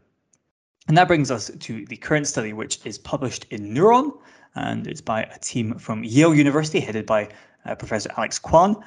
And 0.89 0.97
that 0.97 1.09
brings 1.09 1.31
us 1.31 1.51
to 1.57 1.87
the 1.87 1.97
current 1.97 2.27
study, 2.27 2.53
which 2.53 2.85
is 2.85 2.99
published 2.99 3.47
in 3.51 3.75
Neuron, 3.75 4.13
and 4.55 4.87
it's 4.87 5.01
by 5.01 5.23
a 5.23 5.39
team 5.39 5.79
from 5.79 6.03
Yale 6.03 6.35
University, 6.35 6.81
headed 6.81 7.07
by 7.07 7.29
uh, 7.65 7.75
Professor 7.75 8.11
Alex 8.17 8.39
Kwan. 8.39 8.83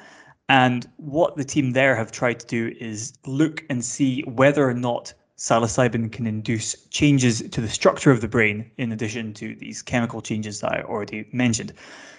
And 0.48 0.86
what 0.96 1.36
the 1.36 1.44
team 1.44 1.72
there 1.72 1.96
have 1.96 2.12
tried 2.12 2.40
to 2.40 2.46
do 2.46 2.76
is 2.78 3.14
look 3.26 3.64
and 3.70 3.82
see 3.82 4.22
whether 4.22 4.68
or 4.68 4.74
not 4.74 5.14
psilocybin 5.36 6.12
can 6.12 6.26
induce 6.26 6.86
changes 6.88 7.42
to 7.50 7.60
the 7.60 7.68
structure 7.68 8.10
of 8.10 8.20
the 8.20 8.28
brain 8.28 8.70
in 8.78 8.92
addition 8.92 9.32
to 9.34 9.54
these 9.56 9.82
chemical 9.82 10.22
changes 10.22 10.60
that 10.60 10.72
I 10.72 10.82
already 10.82 11.28
mentioned. 11.32 11.72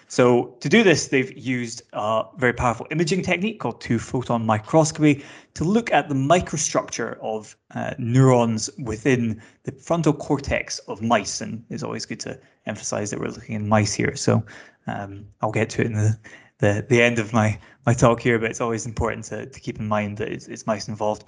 So 0.07 0.55
to 0.59 0.69
do 0.69 0.83
this, 0.83 1.07
they've 1.07 1.35
used 1.35 1.81
a 1.93 2.25
very 2.37 2.53
powerful 2.53 2.85
imaging 2.91 3.23
technique 3.23 3.59
called 3.59 3.81
two-photon 3.81 4.45
microscopy 4.45 5.25
to 5.55 5.63
look 5.63 5.91
at 5.91 6.09
the 6.09 6.15
microstructure 6.15 7.17
of 7.21 7.55
uh, 7.73 7.95
neurons 7.97 8.69
within 8.77 9.41
the 9.63 9.71
frontal 9.71 10.13
cortex 10.13 10.77
of 10.87 11.01
mice. 11.01 11.41
And 11.41 11.63
it's 11.69 11.81
always 11.81 12.05
good 12.05 12.19
to 12.21 12.39
emphasize 12.67 13.09
that 13.11 13.19
we're 13.19 13.29
looking 13.29 13.55
in 13.55 13.67
mice 13.67 13.93
here. 13.93 14.15
So 14.15 14.45
um, 14.85 15.25
I'll 15.41 15.51
get 15.51 15.71
to 15.71 15.81
it 15.81 15.87
in 15.87 15.93
the, 15.93 16.19
the, 16.59 16.85
the 16.87 17.01
end 17.01 17.17
of 17.17 17.33
my, 17.33 17.57
my 17.87 17.93
talk 17.93 18.21
here, 18.21 18.37
but 18.37 18.51
it's 18.51 18.61
always 18.61 18.85
important 18.85 19.25
to, 19.25 19.47
to 19.47 19.59
keep 19.59 19.79
in 19.79 19.87
mind 19.87 20.17
that 20.17 20.27
it's, 20.27 20.47
it's 20.47 20.67
mice 20.67 20.87
involved. 20.87 21.23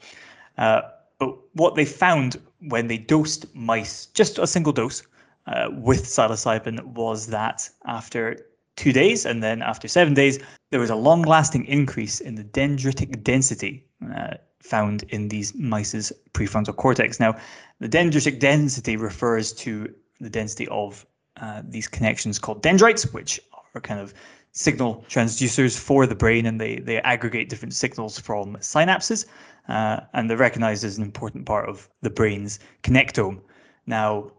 Uh, 0.59 0.81
but 1.19 1.35
what 1.53 1.75
they 1.75 1.85
found 1.85 2.37
when 2.59 2.87
they 2.87 2.97
dosed 2.97 3.45
mice, 3.55 4.07
just 4.07 4.37
a 4.37 4.47
single 4.47 4.73
dose, 4.73 5.03
uh, 5.47 5.69
with 5.71 6.05
psilocybin 6.05 6.83
was 6.85 7.27
that 7.27 7.69
after 7.85 8.37
two 8.75 8.91
days, 8.91 9.25
and 9.25 9.41
then 9.41 9.61
after 9.61 9.87
seven 9.87 10.13
days, 10.13 10.39
there 10.71 10.79
was 10.79 10.89
a 10.89 10.95
long 10.95 11.21
lasting 11.23 11.65
increase 11.65 12.19
in 12.19 12.35
the 12.35 12.43
dendritic 12.43 13.23
density 13.23 13.85
uh, 14.15 14.35
found 14.61 15.03
in 15.09 15.29
these 15.29 15.55
mice's 15.55 16.11
prefrontal 16.33 16.75
cortex. 16.75 17.19
Now, 17.19 17.35
the 17.79 17.89
dendritic 17.89 18.39
density 18.39 18.97
refers 18.97 19.53
to 19.53 19.93
the 20.19 20.29
density 20.29 20.67
of 20.67 21.05
uh, 21.41 21.61
these 21.65 21.87
connections 21.87 22.39
called 22.39 22.61
dendrites, 22.61 23.13
which 23.13 23.39
are 23.73 23.81
kind 23.81 23.99
of 23.99 24.13
signal 24.57 25.05
transducers 25.07 25.77
for 25.77 26.07
the 26.07 26.15
brain, 26.15 26.47
and 26.47 26.59
they, 26.59 26.77
they 26.77 26.97
aggregate 27.01 27.47
different 27.47 27.75
signals 27.75 28.19
from 28.19 28.55
synapses, 28.57 29.27
uh, 29.69 29.99
and 30.13 30.27
they're 30.27 30.37
recognized 30.37 30.83
as 30.83 30.97
an 30.97 31.03
important 31.03 31.45
part 31.45 31.69
of 31.69 31.87
the 32.01 32.09
brain's 32.09 32.59
connectome. 32.81 33.39
Now, 33.85 34.31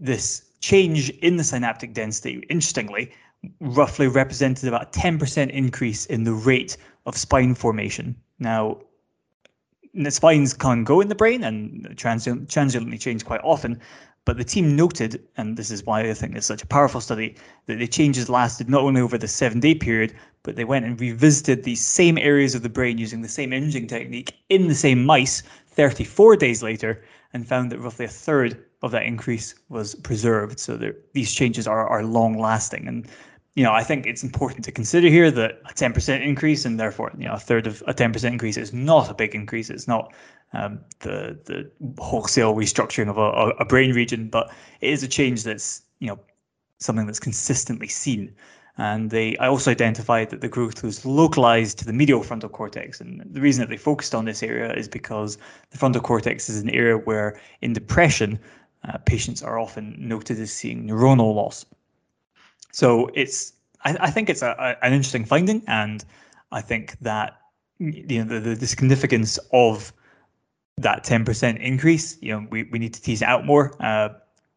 this 0.00 0.44
change 0.60 1.10
in 1.10 1.36
the 1.36 1.44
synaptic 1.44 1.92
density, 1.92 2.42
interestingly, 2.48 3.12
roughly 3.60 4.08
represented 4.08 4.66
about 4.66 4.96
a 4.96 4.98
10% 4.98 5.50
increase 5.50 6.06
in 6.06 6.24
the 6.24 6.32
rate 6.32 6.78
of 7.04 7.14
spine 7.16 7.54
formation. 7.54 8.16
Now, 8.38 8.80
the 9.92 10.10
spines 10.10 10.54
can 10.54 10.84
go 10.84 11.02
in 11.02 11.08
the 11.08 11.14
brain 11.14 11.44
and 11.44 11.98
transient, 11.98 12.48
transiently 12.48 12.96
change 12.96 13.26
quite 13.26 13.40
often, 13.42 13.78
but 14.24 14.36
the 14.36 14.44
team 14.44 14.76
noted, 14.76 15.22
and 15.36 15.56
this 15.56 15.70
is 15.70 15.84
why 15.84 16.02
I 16.02 16.14
think 16.14 16.36
it's 16.36 16.46
such 16.46 16.62
a 16.62 16.66
powerful 16.66 17.00
study, 17.00 17.36
that 17.66 17.78
the 17.78 17.86
changes 17.86 18.28
lasted 18.28 18.68
not 18.68 18.82
only 18.82 19.00
over 19.00 19.16
the 19.16 19.28
seven 19.28 19.60
day 19.60 19.74
period, 19.74 20.14
but 20.42 20.56
they 20.56 20.64
went 20.64 20.84
and 20.84 21.00
revisited 21.00 21.64
these 21.64 21.84
same 21.84 22.18
areas 22.18 22.54
of 22.54 22.62
the 22.62 22.68
brain 22.68 22.98
using 22.98 23.22
the 23.22 23.28
same 23.28 23.52
imaging 23.52 23.86
technique 23.86 24.34
in 24.48 24.68
the 24.68 24.74
same 24.74 25.04
mice 25.04 25.42
34 25.68 26.36
days 26.36 26.62
later 26.62 27.02
and 27.32 27.46
found 27.46 27.70
that 27.70 27.78
roughly 27.78 28.04
a 28.04 28.08
third 28.08 28.62
of 28.82 28.90
that 28.90 29.04
increase 29.04 29.54
was 29.68 29.94
preserved. 29.96 30.58
So 30.58 30.92
these 31.12 31.32
changes 31.32 31.66
are, 31.66 31.86
are 31.86 32.02
long 32.02 32.38
lasting. 32.38 32.88
And 32.88 33.06
you 33.54 33.64
know, 33.64 33.72
I 33.72 33.82
think 33.82 34.06
it's 34.06 34.22
important 34.22 34.64
to 34.64 34.72
consider 34.72 35.08
here 35.08 35.30
that 35.30 35.60
a 35.68 35.74
10% 35.74 36.24
increase 36.24 36.64
and 36.64 36.78
therefore, 36.78 37.12
you 37.18 37.26
know, 37.26 37.34
a 37.34 37.38
third 37.38 37.66
of 37.66 37.82
a 37.86 37.94
10% 37.94 38.24
increase 38.24 38.56
is 38.56 38.72
not 38.72 39.10
a 39.10 39.14
big 39.14 39.34
increase. 39.34 39.70
It's 39.70 39.88
not 39.88 40.12
um, 40.52 40.80
the 41.00 41.38
the 41.44 41.70
wholesale 42.02 42.54
restructuring 42.54 43.08
of 43.08 43.18
a, 43.18 43.50
a 43.58 43.64
brain 43.64 43.92
region, 43.92 44.28
but 44.28 44.52
it 44.80 44.90
is 44.90 45.02
a 45.02 45.08
change 45.08 45.44
that's, 45.44 45.82
you 45.98 46.08
know, 46.08 46.18
something 46.78 47.06
that's 47.06 47.20
consistently 47.20 47.88
seen. 47.88 48.32
And 48.78 49.10
they, 49.10 49.36
I 49.38 49.48
also 49.48 49.70
identified 49.70 50.30
that 50.30 50.40
the 50.40 50.48
growth 50.48 50.82
was 50.82 51.04
localized 51.04 51.78
to 51.80 51.84
the 51.84 51.92
medial 51.92 52.22
frontal 52.22 52.48
cortex. 52.48 53.00
And 53.00 53.22
the 53.30 53.40
reason 53.40 53.60
that 53.62 53.68
they 53.68 53.76
focused 53.76 54.14
on 54.14 54.24
this 54.24 54.42
area 54.42 54.72
is 54.72 54.88
because 54.88 55.36
the 55.70 55.76
frontal 55.76 56.00
cortex 56.00 56.48
is 56.48 56.62
an 56.62 56.70
area 56.70 56.96
where, 56.96 57.38
in 57.60 57.74
depression, 57.74 58.38
uh, 58.88 58.96
patients 58.98 59.42
are 59.42 59.58
often 59.58 59.96
noted 59.98 60.40
as 60.40 60.52
seeing 60.52 60.88
neuronal 60.88 61.34
loss. 61.34 61.66
So 62.72 63.10
it's 63.14 63.52
I, 63.84 63.96
I 64.00 64.10
think 64.10 64.28
it's 64.28 64.42
a, 64.42 64.54
a, 64.58 64.84
an 64.84 64.92
interesting 64.92 65.24
finding, 65.24 65.62
and 65.66 66.04
I 66.52 66.60
think 66.60 66.98
that 67.00 67.40
you 67.78 68.24
know 68.24 68.40
the, 68.40 68.54
the 68.54 68.66
significance 68.66 69.38
of 69.52 69.92
that 70.80 71.04
10% 71.04 71.60
increase, 71.60 72.16
you 72.22 72.32
know, 72.32 72.46
we, 72.50 72.64
we 72.64 72.78
need 72.78 72.94
to 72.94 73.02
tease 73.02 73.22
it 73.22 73.28
out 73.28 73.44
more. 73.44 73.76
Uh, 73.82 74.08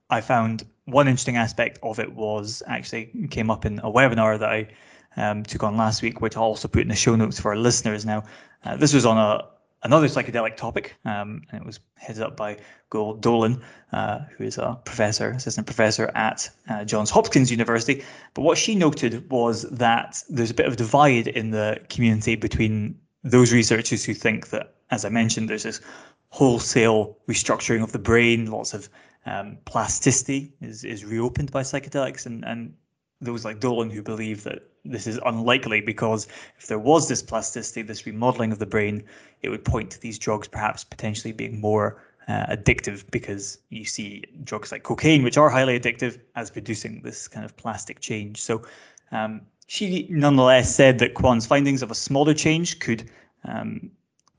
I 0.10 0.22
found 0.22 0.65
one 0.86 1.08
interesting 1.08 1.38
aspect 1.38 1.79
of 1.84 2.00
it 2.00 2.13
was 2.13 2.63
actually 2.67 3.12
came 3.29 3.50
up 3.50 3.65
in 3.65 3.79
a 3.79 3.91
webinar 3.91 4.39
that 4.39 4.50
I 4.50 4.67
um, 5.17 5.43
took 5.43 5.63
on 5.63 5.77
last 5.77 6.01
week, 6.01 6.22
which 6.22 6.36
I'll 6.36 6.43
also 6.43 6.67
put 6.67 6.82
in 6.82 6.88
the 6.88 6.96
show 6.96 7.15
notes 7.15 7.39
for 7.39 7.51
our 7.51 7.58
listeners. 7.58 8.05
Now, 8.05 8.24
uh, 8.63 8.77
this 8.77 8.93
was 8.93 9.05
on 9.05 9.17
a 9.17 9.45
another 9.84 10.08
psychedelic 10.08 10.58
topic, 10.58 10.96
um, 11.06 11.41
and 11.52 11.62
it 11.62 11.65
was 11.65 11.80
headed 11.96 12.22
up 12.22 12.36
by 12.36 12.58
Gul 12.89 13.17
Dölen, 13.17 13.62
uh, 13.91 14.19
who 14.38 14.43
is 14.43 14.58
a 14.58 14.80
professor, 14.86 15.32
assistant 15.32 15.67
professor 15.67 16.12
at 16.15 16.50
uh, 16.69 16.86
Johns 16.86 17.10
Hopkins 17.10 17.52
University. 17.52 18.04
But 18.34 18.41
what 18.41 18.58
she 18.58 18.76
noted 18.76 19.30
was 19.30 19.63
that 19.63 20.24
there's 20.30 20.52
a 20.52 20.54
bit 20.54 20.65
of 20.65 20.78
divide 20.78 21.28
in 21.28 21.52
the 21.52 21.80
community 21.89 22.36
between 22.36 23.00
those 23.24 23.54
researchers 23.54 24.04
who 24.04 24.13
think 24.13 24.50
that, 24.50 24.76
as 24.91 25.06
I 25.06 25.10
mentioned, 25.10 25.50
there's 25.50 25.63
this 25.63 25.82
wholesale 26.30 27.17
restructuring 27.28 27.84
of 27.84 27.91
the 27.91 28.00
brain, 28.00 28.50
lots 28.50 28.74
of 28.74 28.89
um, 29.26 29.58
plasticity 29.65 30.54
is, 30.62 30.84
is 30.84 31.06
reopened 31.06 31.52
by 31.52 31.62
psychedelics, 31.62 32.26
and, 32.26 32.43
and 32.43 32.74
those 33.22 33.46
like 33.46 33.60
Dölen 33.60 33.91
who 33.91 34.02
believe 34.02 34.43
that 34.43 34.63
this 34.86 35.08
is 35.08 35.19
unlikely 35.26 35.82
because 35.82 36.28
if 36.58 36.67
there 36.67 36.80
was 36.80 37.08
this 37.08 37.22
plasticity, 37.22 37.82
this 37.82 38.06
remodeling 38.06 38.52
of 38.52 38.60
the 38.60 38.65
brain, 38.65 39.04
it 39.41 39.50
would 39.50 39.63
point 39.63 39.91
to 39.91 40.02
these 40.02 40.19
drugs 40.19 40.48
perhaps 40.48 40.84
potentially 40.84 41.32
being 41.32 41.60
more 41.60 42.02
uh, 42.28 42.46
addictive 42.56 43.10
because 43.12 43.60
you 43.69 43.86
see 43.86 44.24
drugs 44.43 44.72
like 44.72 44.84
cocaine, 44.84 45.24
which 45.24 45.38
are 45.38 45.50
highly 45.50 45.80
addictive, 45.80 46.19
as 46.36 46.50
producing 46.50 47.02
this 47.02 47.28
kind 47.28 47.46
of 47.46 47.56
plastic 47.58 48.00
change. 48.00 48.41
So 48.41 48.63
um, 49.12 49.41
she 49.67 50.08
nonetheless 50.10 50.74
said 50.74 51.00
that 51.00 51.13
Kwan's 51.13 51.46
findings 51.46 51.82
of 51.82 51.91
a 51.91 51.96
smaller 51.96 52.34
change 52.34 52.80
could 52.80 53.10
um, 53.46 53.91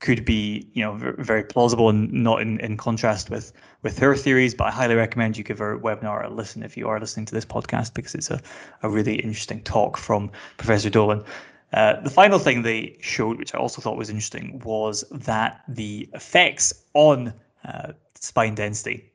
could 0.05 0.23
be 0.23 0.69
you 0.73 0.83
know 0.83 0.93
very 1.17 1.43
plausible 1.43 1.89
and 1.89 2.13
not 2.13 2.39
in, 2.39 2.59
in 2.59 2.77
contrast 2.77 3.31
with 3.31 3.51
with 3.81 3.97
her 3.97 4.15
theories 4.15 4.53
but 4.53 4.67
i 4.67 4.71
highly 4.71 4.93
recommend 4.93 5.35
you 5.35 5.43
give 5.43 5.57
her 5.57 5.79
webinar 5.79 6.23
a 6.23 6.29
listen 6.29 6.61
if 6.61 6.77
you 6.77 6.87
are 6.87 6.99
listening 6.99 7.25
to 7.25 7.33
this 7.33 7.43
podcast 7.43 7.91
because 7.95 8.13
it's 8.13 8.29
a, 8.29 8.39
a 8.83 8.89
really 8.89 9.15
interesting 9.15 9.63
talk 9.63 9.97
from 9.97 10.29
professor 10.57 10.91
dölen. 10.91 11.25
Uh, 11.73 11.99
the 12.01 12.09
final 12.11 12.37
thing 12.37 12.61
they 12.61 12.95
showed 13.01 13.39
which 13.39 13.55
i 13.55 13.57
also 13.57 13.81
thought 13.81 13.97
was 13.97 14.11
interesting 14.11 14.61
was 14.63 15.03
that 15.09 15.63
the 15.67 16.07
effects 16.13 16.71
on 16.93 17.33
uh, 17.67 17.91
spine 18.13 18.53
density 18.53 19.11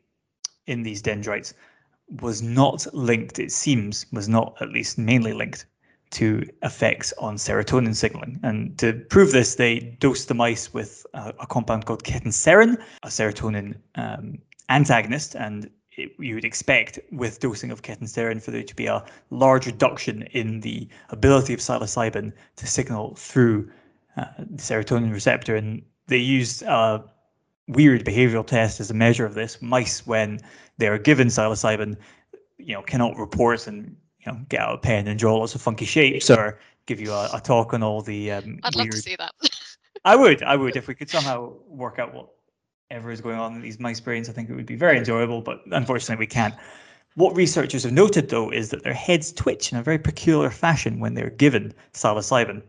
in 0.67 0.83
these 0.83 1.01
dendrites 1.01 1.55
was 2.21 2.43
not 2.43 2.85
linked 2.93 3.39
it 3.39 3.53
seems 3.53 4.07
was 4.11 4.29
not 4.29 4.57
at 4.61 4.71
least 4.71 4.99
mainly 4.99 5.33
linked 5.33 5.67
to 6.11 6.45
effects 6.63 7.13
on 7.19 7.37
serotonin 7.37 7.95
signaling. 7.95 8.41
And 8.43 8.77
to 8.79 8.93
prove 9.11 9.33
this, 9.33 9.55
they 9.55 9.97
dosed 10.01 10.29
the 10.29 10.35
mice 10.35 10.75
with 10.75 11.07
a, 11.15 11.33
a 11.39 11.47
compound 11.47 11.87
called 11.87 12.05
ketanserin, 12.05 12.83
a 13.03 13.09
serotonin 13.09 13.77
um, 13.95 14.39
antagonist. 14.69 15.35
And 15.37 15.71
it, 15.93 16.11
you 16.19 16.35
would 16.35 16.45
expect 16.45 16.99
with 17.13 17.41
dosing 17.41 17.71
of 17.71 17.83
ketanserin 17.83 18.43
for 18.43 18.51
there 18.51 18.63
to 18.63 18.77
be 18.77 18.87
a 18.87 19.05
large 19.31 19.67
reduction 19.67 20.23
in 20.33 20.61
the 20.61 20.89
ability 21.11 21.55
of 21.55 21.61
psilocybin 21.61 22.33
to 22.57 22.67
signal 22.67 23.15
through 23.15 23.71
uh, 24.17 24.25
the 24.39 24.63
serotonin 24.63 25.13
receptor. 25.13 25.55
And 25.55 25.83
they 26.09 26.19
used 26.19 26.63
a 26.63 27.05
weird 27.69 28.05
behavioral 28.05 28.47
test 28.47 28.81
as 28.81 28.91
a 28.91 28.95
measure 28.95 29.25
of 29.25 29.35
this. 29.35 29.63
Mice, 29.63 30.07
when 30.07 30.41
they 30.79 30.89
are 30.89 30.99
given 30.99 31.29
psilocybin, 31.29 31.97
you 32.59 32.75
know, 32.75 32.83
cannot 32.83 33.17
report 33.17 33.69
and 33.69 33.97
you 34.25 34.33
know, 34.33 34.39
get 34.49 34.61
out 34.61 34.75
a 34.75 34.79
pen 34.79 35.09
and 35.09 35.19
draw 35.19 35.37
lots 35.37 35.55
of 35.55 35.63
funky 35.63 35.85
shapes 35.85 36.31
or 36.31 36.59
give 36.87 37.01
you 37.01 37.13
a, 37.13 37.31
a 37.35 37.41
talk 37.41 37.75
on 37.75 37.83
all 37.83 38.03
the. 38.03 38.33
Um, 38.33 38.61
I'd 38.63 38.75
weird... 38.75 38.87
love 38.87 38.91
to 38.91 39.03
see 39.03 39.17
that. 39.17 39.33
I 40.05 40.17
would, 40.17 40.43
I 40.43 40.57
would, 40.57 40.77
if 40.77 40.89
we 40.89 40.95
could 40.95 41.11
somehow 41.11 41.53
work 41.67 41.99
out 41.99 42.15
whatever 42.91 43.11
is 43.11 43.21
going 43.21 43.39
on 43.39 43.55
in 43.55 43.61
these 43.61 43.79
mice 43.79 44.01
brains. 44.01 44.29
I 44.29 44.33
think 44.33 44.49
it 44.49 44.55
would 44.55 44.67
be 44.67 44.77
very 44.77 44.97
enjoyable, 44.97 45.43
but 45.43 45.61
unfortunately 45.71 46.21
we 46.21 46.27
can't. 46.27 46.55
What 47.17 47.37
researchers 47.37 47.83
have 47.83 47.93
noted, 47.93 48.29
though, 48.29 48.51
is 48.51 48.71
that 48.71 48.83
their 48.83 48.95
heads 48.95 49.33
twitch 49.33 49.73
in 49.73 49.79
a 49.79 49.83
very 49.83 49.99
peculiar 49.99 50.51
fashion 50.51 51.01
when 51.01 51.15
they're 51.15 51.31
given 51.31 51.75
psilocybin. 51.93 52.63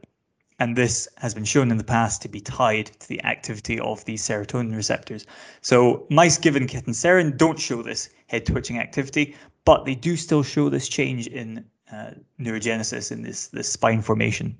And 0.59 0.75
this 0.75 1.07
has 1.17 1.33
been 1.33 1.45
shown 1.45 1.71
in 1.71 1.77
the 1.77 1.83
past 1.83 2.21
to 2.21 2.29
be 2.29 2.39
tied 2.39 2.87
to 2.99 3.07
the 3.07 3.23
activity 3.23 3.79
of 3.79 4.03
these 4.05 4.21
serotonin 4.21 4.75
receptors. 4.75 5.25
So 5.61 6.05
mice 6.09 6.37
given 6.37 6.67
ketanserin 6.67 7.37
don't 7.37 7.59
show 7.59 7.81
this 7.81 8.09
head 8.27 8.45
twitching 8.45 8.77
activity, 8.77 9.35
but 9.65 9.85
they 9.85 9.95
do 9.95 10.15
still 10.15 10.43
show 10.43 10.69
this 10.69 10.87
change 10.87 11.27
in 11.27 11.65
uh, 11.91 12.11
neurogenesis 12.39 13.11
in 13.11 13.21
this 13.21 13.47
this 13.47 13.69
spine 13.69 14.01
formation. 14.01 14.57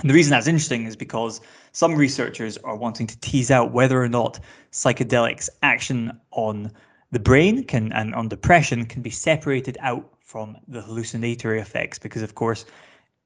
And 0.00 0.08
the 0.08 0.14
reason 0.14 0.30
that's 0.30 0.46
interesting 0.46 0.86
is 0.86 0.96
because 0.96 1.40
some 1.72 1.94
researchers 1.94 2.56
are 2.58 2.76
wanting 2.76 3.06
to 3.06 3.18
tease 3.20 3.50
out 3.50 3.72
whether 3.72 4.02
or 4.02 4.08
not 4.08 4.40
psychedelics 4.70 5.48
action 5.62 6.18
on 6.30 6.72
the 7.10 7.20
brain 7.20 7.64
can 7.64 7.92
and 7.92 8.14
on 8.14 8.28
depression 8.28 8.86
can 8.86 9.02
be 9.02 9.10
separated 9.10 9.76
out 9.80 10.08
from 10.20 10.56
the 10.66 10.80
hallucinatory 10.80 11.60
effects 11.60 11.98
because 11.98 12.22
of 12.22 12.34
course 12.34 12.64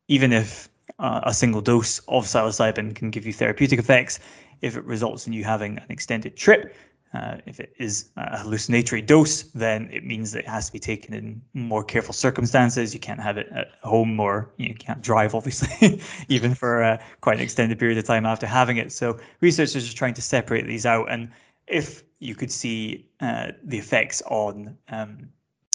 even 0.08 0.32
if 0.32 0.68
uh, 0.98 1.20
a 1.24 1.32
single 1.32 1.60
dose 1.60 2.00
of 2.08 2.24
psilocybin 2.24 2.94
can 2.94 3.10
give 3.10 3.24
you 3.24 3.32
therapeutic 3.32 3.78
effects 3.78 4.18
if 4.60 4.76
it 4.76 4.84
results 4.84 5.26
in 5.26 5.32
you 5.32 5.44
having 5.44 5.78
an 5.78 5.86
extended 5.88 6.36
trip 6.36 6.74
Uh, 7.14 7.36
if 7.46 7.60
it 7.60 7.72
is 7.78 8.10
a 8.16 8.38
hallucinatory 8.38 9.00
dose, 9.00 9.44
then 9.54 9.88
it 9.92 10.04
means 10.04 10.32
that 10.32 10.40
it 10.40 10.48
has 10.48 10.66
to 10.66 10.72
be 10.72 10.78
taken 10.78 11.14
in 11.14 11.40
more 11.54 11.82
careful 11.82 12.12
circumstances. 12.12 12.92
You 12.92 13.00
can't 13.00 13.20
have 13.20 13.38
it 13.38 13.48
at 13.54 13.68
home 13.82 14.20
or 14.20 14.50
you 14.58 14.74
can't 14.74 15.00
drive, 15.00 15.34
obviously, 15.34 16.00
even 16.28 16.54
for 16.54 16.82
uh, 16.82 16.98
quite 17.20 17.36
an 17.36 17.42
extended 17.42 17.78
period 17.78 17.96
of 17.96 18.04
time 18.04 18.26
after 18.26 18.46
having 18.46 18.76
it. 18.76 18.92
So 18.92 19.18
researchers 19.40 19.90
are 19.90 19.96
trying 19.96 20.14
to 20.14 20.22
separate 20.22 20.66
these 20.66 20.84
out. 20.84 21.10
And 21.10 21.30
if 21.66 22.02
you 22.18 22.34
could 22.34 22.50
see 22.50 23.06
uh, 23.20 23.52
the 23.62 23.78
effects 23.78 24.20
on 24.26 24.76
um, 24.88 25.28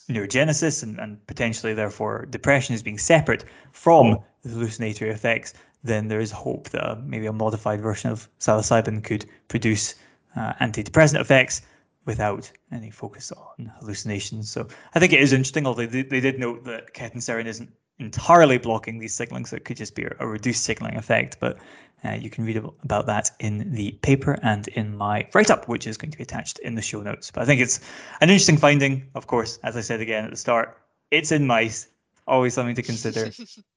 neurogenesis 0.09 0.83
and, 0.83 0.99
and 0.99 1.25
potentially, 1.27 1.73
therefore, 1.73 2.27
depression 2.29 2.75
as 2.75 2.83
being 2.83 2.97
separate 2.97 3.45
from 3.71 4.19
the 4.43 4.49
hallucinatory 4.49 5.11
effects, 5.11 5.53
then 5.83 6.07
there 6.07 6.19
is 6.19 6.31
hope 6.31 6.69
that 6.69 7.03
maybe 7.03 7.25
a 7.25 7.33
modified 7.33 7.81
version 7.81 8.11
of 8.11 8.29
psilocybin 8.39 9.03
could 9.03 9.25
produce 9.47 9.95
uh, 10.35 10.53
antidepressant 10.61 11.19
effects 11.19 11.61
without 12.05 12.51
any 12.71 12.89
focus 12.89 13.31
on 13.31 13.71
hallucinations. 13.79 14.51
So 14.51 14.67
I 14.95 14.99
think 14.99 15.13
it 15.13 15.21
is 15.21 15.33
interesting, 15.33 15.67
although 15.67 15.85
they, 15.85 16.01
they 16.01 16.19
did 16.19 16.39
note 16.39 16.63
that 16.65 16.93
ketanserin 16.93 17.45
isn't 17.45 17.71
entirely 17.99 18.57
blocking 18.57 18.97
these 18.97 19.13
signaling, 19.13 19.45
so 19.45 19.55
it 19.55 19.65
could 19.65 19.77
just 19.77 19.95
be 19.95 20.03
a, 20.03 20.15
a 20.19 20.27
reduced 20.27 20.63
signaling 20.63 20.97
effect. 20.97 21.37
But 21.39 21.57
uh, 22.03 22.13
you 22.13 22.29
can 22.29 22.45
read 22.45 22.57
about 22.57 23.05
that 23.05 23.31
in 23.39 23.71
the 23.71 23.91
paper 24.01 24.39
and 24.41 24.67
in 24.69 24.97
my 24.97 25.27
write-up, 25.33 25.67
which 25.67 25.85
is 25.85 25.97
going 25.97 26.11
to 26.11 26.17
be 26.17 26.23
attached 26.23 26.57
in 26.59 26.73
the 26.73 26.81
show 26.81 27.01
notes. 27.01 27.29
But 27.29 27.43
I 27.43 27.45
think 27.45 27.61
it's 27.61 27.79
an 28.21 28.29
interesting 28.29 28.57
finding. 28.57 29.07
Of 29.13 29.27
course, 29.27 29.59
as 29.63 29.77
I 29.77 29.81
said 29.81 30.01
again 30.01 30.25
at 30.25 30.31
the 30.31 30.37
start, 30.37 30.77
it's 31.11 31.31
in 31.31 31.45
mice, 31.45 31.89
always 32.27 32.55
something 32.55 32.75
to 32.75 32.81
consider. 32.81 33.29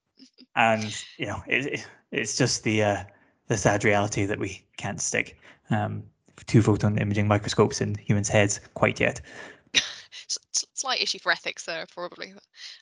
and 0.56 1.04
you 1.18 1.26
know, 1.26 1.42
it, 1.46 1.86
it's 2.10 2.36
just 2.36 2.64
the 2.64 2.82
uh, 2.82 3.04
the 3.48 3.58
sad 3.58 3.84
reality 3.84 4.24
that 4.24 4.38
we 4.38 4.64
can't 4.78 5.00
stick 5.00 5.38
um, 5.68 6.02
two 6.46 6.62
photon 6.62 6.98
imaging 6.98 7.28
microscopes 7.28 7.80
in 7.80 7.94
humans' 7.94 8.28
heads 8.28 8.60
quite 8.74 9.00
yet. 9.00 9.20
Slight 10.74 11.02
issue 11.02 11.18
for 11.18 11.32
ethics 11.32 11.64
there, 11.64 11.86
probably. 11.92 12.34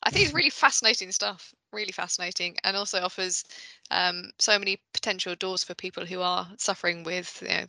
I 0.03 0.11
think 0.11 0.27
it's 0.27 0.35
really 0.35 0.51
fascinating 0.65 1.13
stuff. 1.13 1.55
Really 1.73 1.93
fascinating, 1.93 2.57
and 2.65 2.77
also 2.77 3.01
offers 3.01 3.45
um, 3.91 4.31
so 4.39 4.59
many 4.59 4.79
potential 4.93 5.35
doors 5.35 5.65
for 5.65 5.75
people 5.75 6.05
who 6.05 6.21
are 6.21 6.49
suffering 6.59 7.03
with 7.03 7.39
you 7.43 7.49
know, 7.49 7.65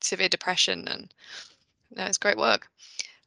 severe 0.00 0.28
depression, 0.28 0.88
and 0.88 1.12
no, 1.94 2.04
it's 2.04 2.18
great 2.18 2.38
work. 2.38 2.68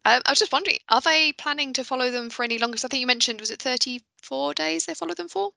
Um, 0.05 0.21
I 0.25 0.31
was 0.31 0.39
just 0.39 0.53
wondering, 0.53 0.77
are 0.89 1.01
they 1.01 1.33
planning 1.33 1.73
to 1.73 1.83
follow 1.83 2.09
them 2.11 2.29
for 2.29 2.43
any 2.43 2.57
longer? 2.57 2.77
I 2.83 2.87
think 2.87 3.01
you 3.01 3.07
mentioned 3.07 3.41
was 3.41 3.51
it 3.51 3.61
34 3.61 4.53
days 4.53 4.85
they 4.85 4.93
follow 4.93 5.13
them 5.13 5.27
for? 5.27 5.51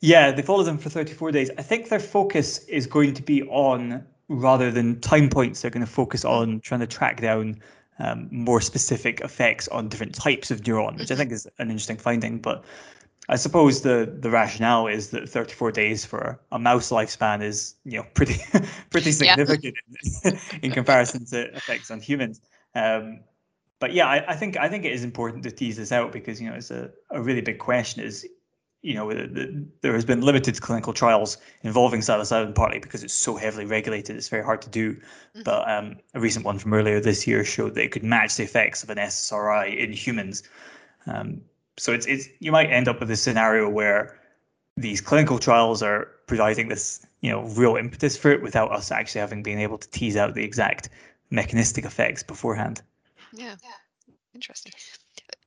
Yeah, 0.00 0.30
they 0.30 0.42
follow 0.42 0.62
them 0.62 0.78
for 0.78 0.90
34 0.90 1.32
days. 1.32 1.50
I 1.58 1.62
think 1.62 1.88
their 1.88 2.00
focus 2.00 2.58
is 2.68 2.86
going 2.86 3.14
to 3.14 3.22
be 3.22 3.42
on 3.44 4.06
rather 4.28 4.70
than 4.70 5.00
time 5.00 5.28
points, 5.28 5.62
they're 5.62 5.70
going 5.70 5.84
to 5.84 5.90
focus 5.90 6.24
on 6.24 6.60
trying 6.60 6.80
to 6.80 6.86
track 6.86 7.20
down 7.20 7.60
um, 7.98 8.28
more 8.30 8.60
specific 8.60 9.20
effects 9.20 9.68
on 9.68 9.88
different 9.88 10.14
types 10.14 10.50
of 10.50 10.62
neuron, 10.62 10.98
which 10.98 11.10
I 11.10 11.16
think 11.16 11.32
is 11.32 11.46
an 11.58 11.70
interesting 11.70 11.96
finding. 11.96 12.38
But 12.38 12.64
I 13.28 13.36
suppose 13.36 13.82
the 13.82 14.16
the 14.20 14.30
rationale 14.30 14.86
is 14.86 15.10
that 15.10 15.28
34 15.28 15.72
days 15.72 16.04
for 16.04 16.38
a 16.52 16.58
mouse 16.58 16.90
lifespan 16.90 17.42
is 17.42 17.74
you 17.84 17.98
know 17.98 18.06
pretty 18.14 18.40
pretty 18.90 19.12
significant 19.12 19.74
in, 20.24 20.38
in, 20.62 20.70
comparison 20.72 21.24
to 21.26 21.54
effects 21.54 21.90
on 21.90 22.00
humans. 22.00 22.40
Um, 22.74 23.20
but 23.78 23.92
yeah, 23.92 24.06
I, 24.06 24.32
I, 24.32 24.36
think 24.36 24.56
I 24.56 24.68
think 24.68 24.84
it 24.84 24.92
is 24.92 25.04
important 25.04 25.42
to 25.44 25.50
tease 25.50 25.76
this 25.76 25.92
out 25.92 26.12
because 26.12 26.40
you 26.40 26.48
know 26.48 26.56
it's 26.56 26.70
a, 26.70 26.90
a 27.10 27.20
really 27.20 27.40
big 27.40 27.58
question 27.58 28.02
is 28.02 28.26
you 28.86 28.94
know, 28.94 29.12
the, 29.12 29.26
the, 29.26 29.66
there 29.80 29.94
has 29.94 30.04
been 30.04 30.20
limited 30.20 30.60
clinical 30.60 30.92
trials 30.92 31.38
involving 31.62 32.00
psilocybin 32.00 32.54
partly 32.54 32.78
because 32.78 33.02
it's 33.02 33.12
so 33.12 33.34
heavily 33.34 33.64
regulated. 33.64 34.14
It's 34.14 34.28
very 34.28 34.44
hard 34.44 34.62
to 34.62 34.68
do. 34.68 34.94
Mm-hmm. 34.94 35.42
But 35.42 35.68
um, 35.68 35.96
a 36.14 36.20
recent 36.20 36.44
one 36.44 36.60
from 36.60 36.72
earlier 36.72 37.00
this 37.00 37.26
year 37.26 37.44
showed 37.44 37.74
that 37.74 37.82
it 37.82 37.90
could 37.90 38.04
match 38.04 38.36
the 38.36 38.44
effects 38.44 38.84
of 38.84 38.90
an 38.90 38.98
SSRI 38.98 39.76
in 39.76 39.92
humans. 39.92 40.44
Um, 41.06 41.40
so 41.76 41.92
it's 41.92 42.06
it's 42.06 42.28
you 42.38 42.52
might 42.52 42.70
end 42.70 42.86
up 42.86 43.00
with 43.00 43.10
a 43.10 43.16
scenario 43.16 43.68
where 43.68 44.20
these 44.76 45.00
clinical 45.00 45.40
trials 45.40 45.82
are 45.82 46.08
providing 46.28 46.68
this 46.68 47.04
you 47.22 47.30
know 47.30 47.42
real 47.56 47.74
impetus 47.74 48.16
for 48.16 48.30
it 48.30 48.40
without 48.40 48.70
us 48.70 48.92
actually 48.92 49.20
having 49.20 49.42
been 49.42 49.58
able 49.58 49.78
to 49.78 49.90
tease 49.90 50.16
out 50.16 50.34
the 50.34 50.44
exact 50.44 50.90
mechanistic 51.30 51.84
effects 51.84 52.22
beforehand. 52.22 52.82
Yeah, 53.32 53.56
yeah. 53.64 53.70
interesting. 54.32 54.72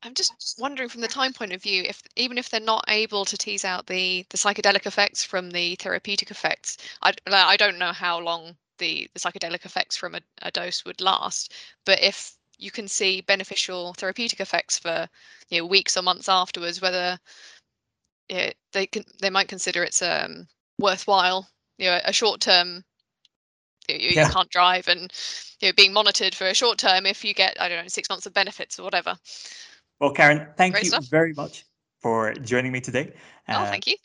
I'm 0.04 0.14
just 0.14 0.56
wondering 0.60 0.90
from 0.90 1.02
the 1.02 1.08
time 1.08 1.34
point 1.34 1.54
of 1.54 1.62
view, 1.62 1.84
if 1.84 2.02
even 2.16 2.38
if 2.38 2.50
they're 2.50 2.60
not 2.60 2.86
able 2.88 3.26
to 3.26 3.38
tease 3.38 3.66
out 3.66 3.88
the 3.88 4.26
the 4.30 4.38
psychedelic 4.38 4.86
effects 4.86 5.24
from 5.24 5.52
the 5.52 5.76
therapeutic 5.76 6.32
effects, 6.32 6.78
I 7.02 7.14
I 7.28 7.58
don't 7.58 7.78
know 7.80 7.92
how 7.94 8.20
long 8.20 8.58
the 8.78 9.10
the 9.14 9.20
psychedelic 9.20 9.66
effects 9.66 9.98
from 9.98 10.16
a, 10.16 10.22
a 10.42 10.52
dose 10.52 10.86
would 10.86 11.02
last, 11.02 11.54
but 11.86 12.02
if 12.02 12.36
you 12.58 12.72
can 12.72 12.88
see 12.88 13.22
beneficial 13.22 13.94
therapeutic 13.94 14.40
effects 14.40 14.80
for 14.80 15.08
you 15.50 15.60
know 15.60 15.66
weeks 15.66 15.98
or 15.98 16.02
months 16.02 16.30
afterwards, 16.30 16.82
whether 16.82 17.20
it, 18.30 18.58
they 18.74 18.88
can 18.88 19.04
they 19.22 19.30
might 19.30 19.48
consider 19.48 19.84
it's 19.84 20.02
um 20.02 20.48
worthwhile, 20.80 21.50
you 21.78 21.88
know, 21.88 22.00
a 22.06 22.14
short 22.14 22.42
term 22.42 22.84
you, 23.94 24.10
yeah. 24.10 24.28
you 24.28 24.34
can't 24.34 24.50
drive 24.50 24.88
and 24.88 25.12
you 25.60 25.70
know 25.70 25.74
being 25.76 25.94
monitored 25.94 26.36
for 26.36 26.48
a 26.48 26.54
short 26.54 26.78
term 26.78 27.06
if 27.06 27.24
you 27.24 27.34
get 27.34 27.60
I 27.60 27.70
don't 27.70 27.84
know 27.84 27.88
six 27.88 28.10
months 28.10 28.26
of 28.26 28.34
benefits 28.34 28.80
or 28.80 28.84
whatever. 28.84 29.16
Well, 30.00 30.12
Karen, 30.12 30.48
thank 30.56 30.76
Great 30.76 30.86
you 30.86 30.90
stuff. 30.92 31.08
very 31.08 31.34
much 31.34 31.66
for 32.02 32.34
joining 32.34 32.72
me 32.72 32.82
today. 32.82 33.14
Oh, 33.48 33.54
uh, 33.54 33.66
thank 33.66 33.88
you. 33.88 33.96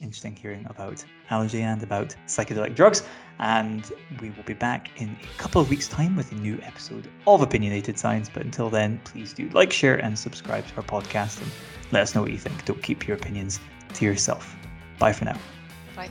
Interesting 0.00 0.36
hearing 0.36 0.64
about 0.68 1.04
allergy 1.30 1.62
and 1.62 1.82
about 1.82 2.14
psychedelic 2.26 2.76
drugs. 2.76 3.02
And 3.40 3.90
we 4.20 4.30
will 4.30 4.44
be 4.44 4.54
back 4.54 5.00
in 5.00 5.16
a 5.22 5.38
couple 5.38 5.60
of 5.60 5.70
weeks' 5.70 5.88
time 5.88 6.16
with 6.16 6.30
a 6.32 6.36
new 6.36 6.58
episode 6.62 7.08
of 7.26 7.42
Opinionated 7.42 7.98
Science. 7.98 8.28
But 8.32 8.44
until 8.44 8.70
then, 8.70 9.00
please 9.04 9.32
do 9.32 9.48
like, 9.50 9.72
share, 9.72 9.96
and 9.96 10.16
subscribe 10.16 10.66
to 10.68 10.76
our 10.76 10.82
podcast 10.82 11.40
and 11.40 11.50
let 11.90 12.02
us 12.02 12.14
know 12.14 12.22
what 12.22 12.30
you 12.30 12.38
think. 12.38 12.64
Don't 12.64 12.82
keep 12.82 13.08
your 13.08 13.16
opinions 13.16 13.58
to 13.94 14.04
yourself. 14.04 14.54
Bye 14.98 15.12
for 15.12 15.24
now. 15.24 15.38
Bye. 15.96 16.10